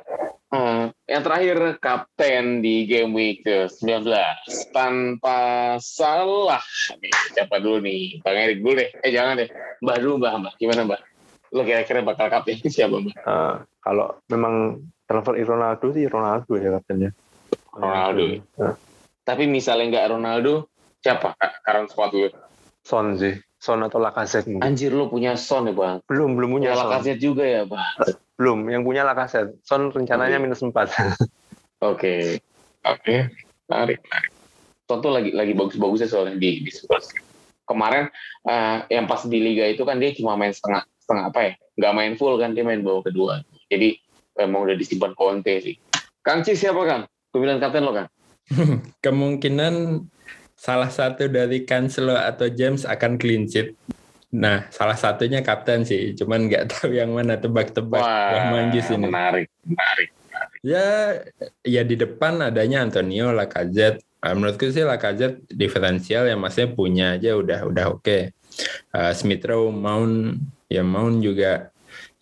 Hmm, 0.53 0.92
yang 1.09 1.25
terakhir 1.25 1.81
kapten 1.81 2.61
di 2.61 2.85
game 2.85 3.16
week 3.16 3.40
ke-19 3.40 4.05
tanpa 4.77 5.40
salah. 5.81 6.61
Nih, 7.01 7.09
siapa 7.33 7.57
dulu 7.57 7.81
nih? 7.81 8.20
Bang 8.20 8.37
Erik 8.37 8.61
dulu 8.61 8.77
deh. 8.77 8.92
Eh 9.01 9.16
jangan 9.16 9.40
deh. 9.40 9.48
Mbak 9.81 9.96
dulu 10.05 10.20
Mbak, 10.20 10.33
Mbak. 10.44 10.55
Gimana 10.61 10.81
Mbak? 10.85 11.01
Lo 11.57 11.64
kira-kira 11.64 12.05
bakal 12.05 12.29
kapten 12.29 12.61
siapa 12.68 13.01
Mbak? 13.01 13.16
Eh, 13.16 13.55
kalau 13.81 14.20
memang 14.29 14.85
transfer 15.12 15.37
Ronaldo 15.44 15.87
sih 15.92 16.05
Ronaldo 16.09 16.53
ya 16.57 16.81
katanya. 16.81 17.11
Ronaldo. 17.77 18.25
Eh, 18.40 18.75
Tapi 19.22 19.44
misalnya 19.44 19.85
nggak 19.92 20.07
Ronaldo, 20.16 20.72
siapa 21.05 21.37
current 21.62 21.92
squad 21.92 22.11
lu? 22.16 22.29
Son 22.83 23.14
sih. 23.20 23.37
Son 23.62 23.79
atau 23.79 24.03
Lacazette 24.03 24.51
mungkin. 24.51 24.66
Anjir 24.66 24.90
lo 24.90 25.07
punya 25.07 25.38
Son 25.38 25.70
ya 25.70 25.75
Bang. 25.77 26.03
Belum 26.11 26.35
belum 26.35 26.59
punya 26.59 26.75
Punya 26.75 26.81
Son. 26.81 26.88
Lacazette 26.90 27.22
juga 27.22 27.44
ya 27.46 27.62
Bang. 27.62 27.94
Belum, 28.35 28.59
yang 28.66 28.83
punya 28.83 29.07
Lacazette. 29.07 29.62
Son 29.62 29.92
rencananya 29.94 30.42
minus 30.42 30.64
4. 30.64 30.72
Oke, 31.83 32.38
oke, 32.87 33.27
menarik, 33.66 33.98
menarik. 34.07 34.31
Tonto 34.87 35.11
lagi 35.11 35.35
lagi 35.35 35.51
bagus-bagusnya 35.51 36.07
soalnya 36.07 36.38
di 36.38 36.62
di 36.62 36.70
Spurs. 36.70 37.11
Kemarin 37.66 38.07
eh, 38.46 38.87
yang 38.87 39.11
pas 39.11 39.27
di 39.27 39.42
liga 39.42 39.66
itu 39.66 39.83
kan 39.83 39.98
dia 39.98 40.14
cuma 40.14 40.38
main 40.38 40.55
setengah 40.55 40.87
setengah 41.03 41.35
apa 41.35 41.40
ya? 41.42 41.53
Nggak 41.75 41.94
main 41.98 42.12
full 42.14 42.38
kan 42.38 42.55
dia 42.55 42.62
main 42.62 42.87
babak 42.87 43.11
kedua. 43.11 43.42
Jadi 43.66 43.98
emang 44.38 44.68
udah 44.68 44.77
disimpan 44.77 45.12
Conte 45.16 45.59
sih. 45.61 45.77
Kang 46.23 46.47
Cis 46.47 46.61
siapa 46.61 46.83
Kang? 46.87 47.03
Pemilihan 47.33 47.59
kapten 47.59 47.85
lo 47.85 47.92
kan? 47.97 48.07
kemungkinan 49.05 50.05
salah 50.55 50.90
satu 50.90 51.27
dari 51.27 51.66
Cancelo 51.66 52.14
atau 52.14 52.47
James 52.47 52.87
akan 52.87 53.18
clean 53.18 53.51
sheet. 53.51 53.75
Nah, 54.33 54.64
salah 54.73 54.97
satunya 54.97 55.45
kapten 55.45 55.85
sih, 55.85 56.16
cuman 56.16 56.49
nggak 56.49 56.64
tahu 56.73 56.97
yang 56.97 57.12
mana 57.12 57.37
tebak-tebak. 57.37 58.01
Wah, 58.01 58.49
manggis 58.49 58.88
ini. 58.88 59.05
menarik, 59.05 59.49
menarik. 59.66 60.09
Ya, 60.62 61.18
ya 61.66 61.83
di 61.83 61.99
depan 61.99 62.40
adanya 62.40 62.87
Antonio 62.87 63.35
Lacazette. 63.35 64.01
Ah, 64.23 64.33
menurutku 64.33 64.71
sih 64.71 64.87
Lacazette 64.87 65.42
diferensial 65.51 66.31
ya 66.31 66.38
maksudnya 66.38 66.71
punya 66.73 67.07
aja 67.18 67.35
udah 67.35 67.61
udah 67.66 67.87
oke. 67.92 68.33
Ah, 68.95 69.12
Smith 69.12 69.42
Rowe, 69.45 69.75
Mount, 69.75 70.38
ya 70.71 70.81
Mount 70.87 71.21
juga 71.21 71.72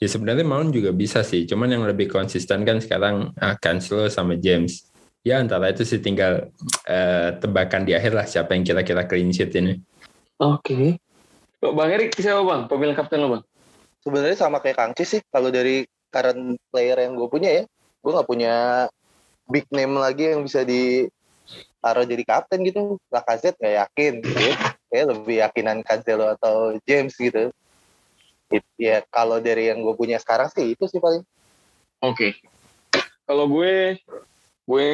ya 0.01 0.09
sebenarnya 0.09 0.49
Mount 0.49 0.73
juga 0.73 0.91
bisa 0.97 1.21
sih. 1.21 1.45
Cuman 1.45 1.69
yang 1.69 1.85
lebih 1.85 2.09
konsisten 2.09 2.65
kan 2.65 2.81
sekarang 2.81 3.37
ah, 3.37 3.55
Cancelo 3.61 4.09
sama 4.09 4.41
James. 4.41 4.89
Ya 5.21 5.37
antara 5.37 5.69
itu 5.69 5.85
sih 5.85 6.01
tinggal 6.01 6.49
eh, 6.89 7.37
tebakan 7.37 7.85
di 7.85 7.93
akhir 7.93 8.17
lah 8.17 8.25
siapa 8.25 8.57
yang 8.57 8.65
kira-kira 8.65 9.05
clean 9.05 9.29
sheet 9.29 9.53
ini. 9.61 9.77
Oke. 10.41 10.97
Bang 11.61 11.93
Erik 11.93 12.17
siapa 12.17 12.41
Bang? 12.41 12.65
Pemilihan 12.73 12.97
kapten 12.97 13.21
lo 13.21 13.37
Bang? 13.37 13.45
Sebenarnya 14.01 14.41
sama 14.41 14.65
kayak 14.65 14.81
Kang 14.81 14.93
Cis 14.97 15.21
sih. 15.21 15.23
Kalau 15.29 15.53
dari 15.53 15.85
current 16.09 16.57
player 16.73 17.05
yang 17.05 17.21
gue 17.21 17.29
punya 17.29 17.51
ya, 17.53 17.63
gue 18.01 18.11
nggak 18.17 18.29
punya 18.29 18.55
big 19.53 19.69
name 19.69 20.01
lagi 20.01 20.33
yang 20.33 20.41
bisa 20.41 20.65
di 20.65 21.05
taruh 21.85 22.09
jadi 22.09 22.25
kapten 22.25 22.65
gitu. 22.65 22.97
Lacazette 23.13 23.61
nggak 23.61 23.77
yakin. 23.77 24.13
Gitu. 24.25 24.49
Kayak 24.89 25.07
lebih 25.13 25.37
yakinan 25.45 25.77
Cancelo 25.85 26.33
atau 26.33 26.73
James 26.89 27.13
gitu. 27.13 27.53
It- 28.51 28.75
ya 28.77 29.07
kalau 29.07 29.39
dari 29.39 29.71
yang 29.71 29.87
gue 29.87 29.95
punya 29.95 30.19
sekarang 30.19 30.51
sih 30.51 30.75
itu 30.75 30.85
sih 30.91 30.99
paling. 30.99 31.23
Oke. 32.03 32.35
Kalau 33.25 33.47
gue, 33.47 33.95
gue 34.67 34.89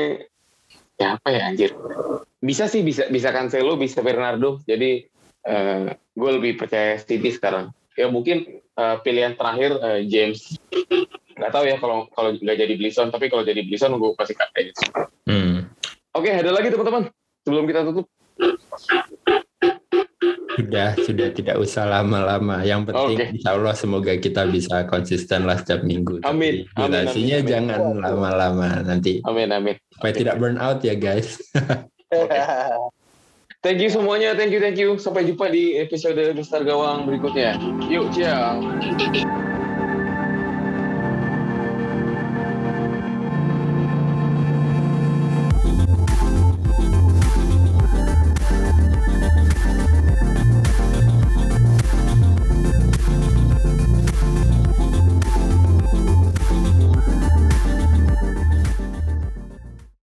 ya 1.01 1.17
apa 1.17 1.29
ya 1.33 1.49
anjir. 1.49 1.73
Bisa 2.41 2.69
sih 2.69 2.85
bisa 2.85 3.09
bisa 3.09 3.33
Cancelo, 3.33 3.81
bisa 3.81 4.05
Bernardo. 4.05 4.61
Jadi 4.69 5.09
eh, 5.49 5.87
gue 5.97 6.31
lebih 6.37 6.61
percaya 6.61 7.01
City 7.01 7.33
sekarang. 7.33 7.73
Ya 7.97 8.13
mungkin 8.13 8.61
eh, 8.61 8.97
pilihan 9.01 9.41
terakhir 9.41 9.81
eh, 9.81 10.01
James. 10.05 10.61
Gak 11.37 11.53
tahu 11.53 11.65
ya 11.69 11.77
kalau 11.81 12.09
kalau 12.13 12.33
nggak 12.37 12.57
jadi 12.61 12.75
Blisson, 12.77 13.09
tapi 13.13 13.29
kalau 13.29 13.45
jadi 13.45 13.61
Blisson 13.65 13.97
gue 13.97 14.13
pasti 14.17 14.37
kapten. 14.37 14.73
Hmm. 15.29 15.69
Oke, 16.17 16.33
ada 16.33 16.53
lagi 16.53 16.73
teman-teman. 16.73 17.13
Sebelum 17.45 17.65
kita 17.69 17.85
tutup. 17.89 18.09
Sudah, 20.57 20.97
sudah 20.97 21.29
tidak 21.37 21.57
usah 21.61 21.85
lama-lama. 21.85 22.65
Yang 22.65 22.89
penting 22.93 23.17
Oke. 23.21 23.25
insya 23.37 23.51
Allah 23.53 23.77
semoga 23.77 24.13
kita 24.17 24.49
bisa 24.49 24.89
konsisten 24.89 25.45
lah 25.45 25.61
setiap 25.61 25.85
minggu. 25.85 26.25
Amin. 26.25 26.65
Tapi 26.73 26.81
Amin, 26.81 26.91
Durasinya 27.05 27.37
amin, 27.37 27.45
amin. 27.45 27.53
jangan 27.53 27.81
lama-lama 28.01 28.69
nanti. 28.81 29.21
Amin 29.29 29.53
amin. 29.53 29.77
Supaya 29.93 30.13
tidak 30.17 30.41
burn 30.41 30.57
out 30.57 30.81
ya 30.81 30.97
guys. 30.97 31.37
Thank 33.67 33.83
you 33.83 33.91
semuanya, 33.91 34.39
thank 34.39 34.55
you 34.55 34.63
thank 34.63 34.79
you. 34.79 34.95
Sampai 34.95 35.27
jumpa 35.27 35.51
di 35.51 35.75
episode 35.75 36.23
Besar 36.39 36.63
Gawang 36.63 37.03
berikutnya. 37.03 37.59
Yuk, 37.91 38.15
ciao. 38.15 38.63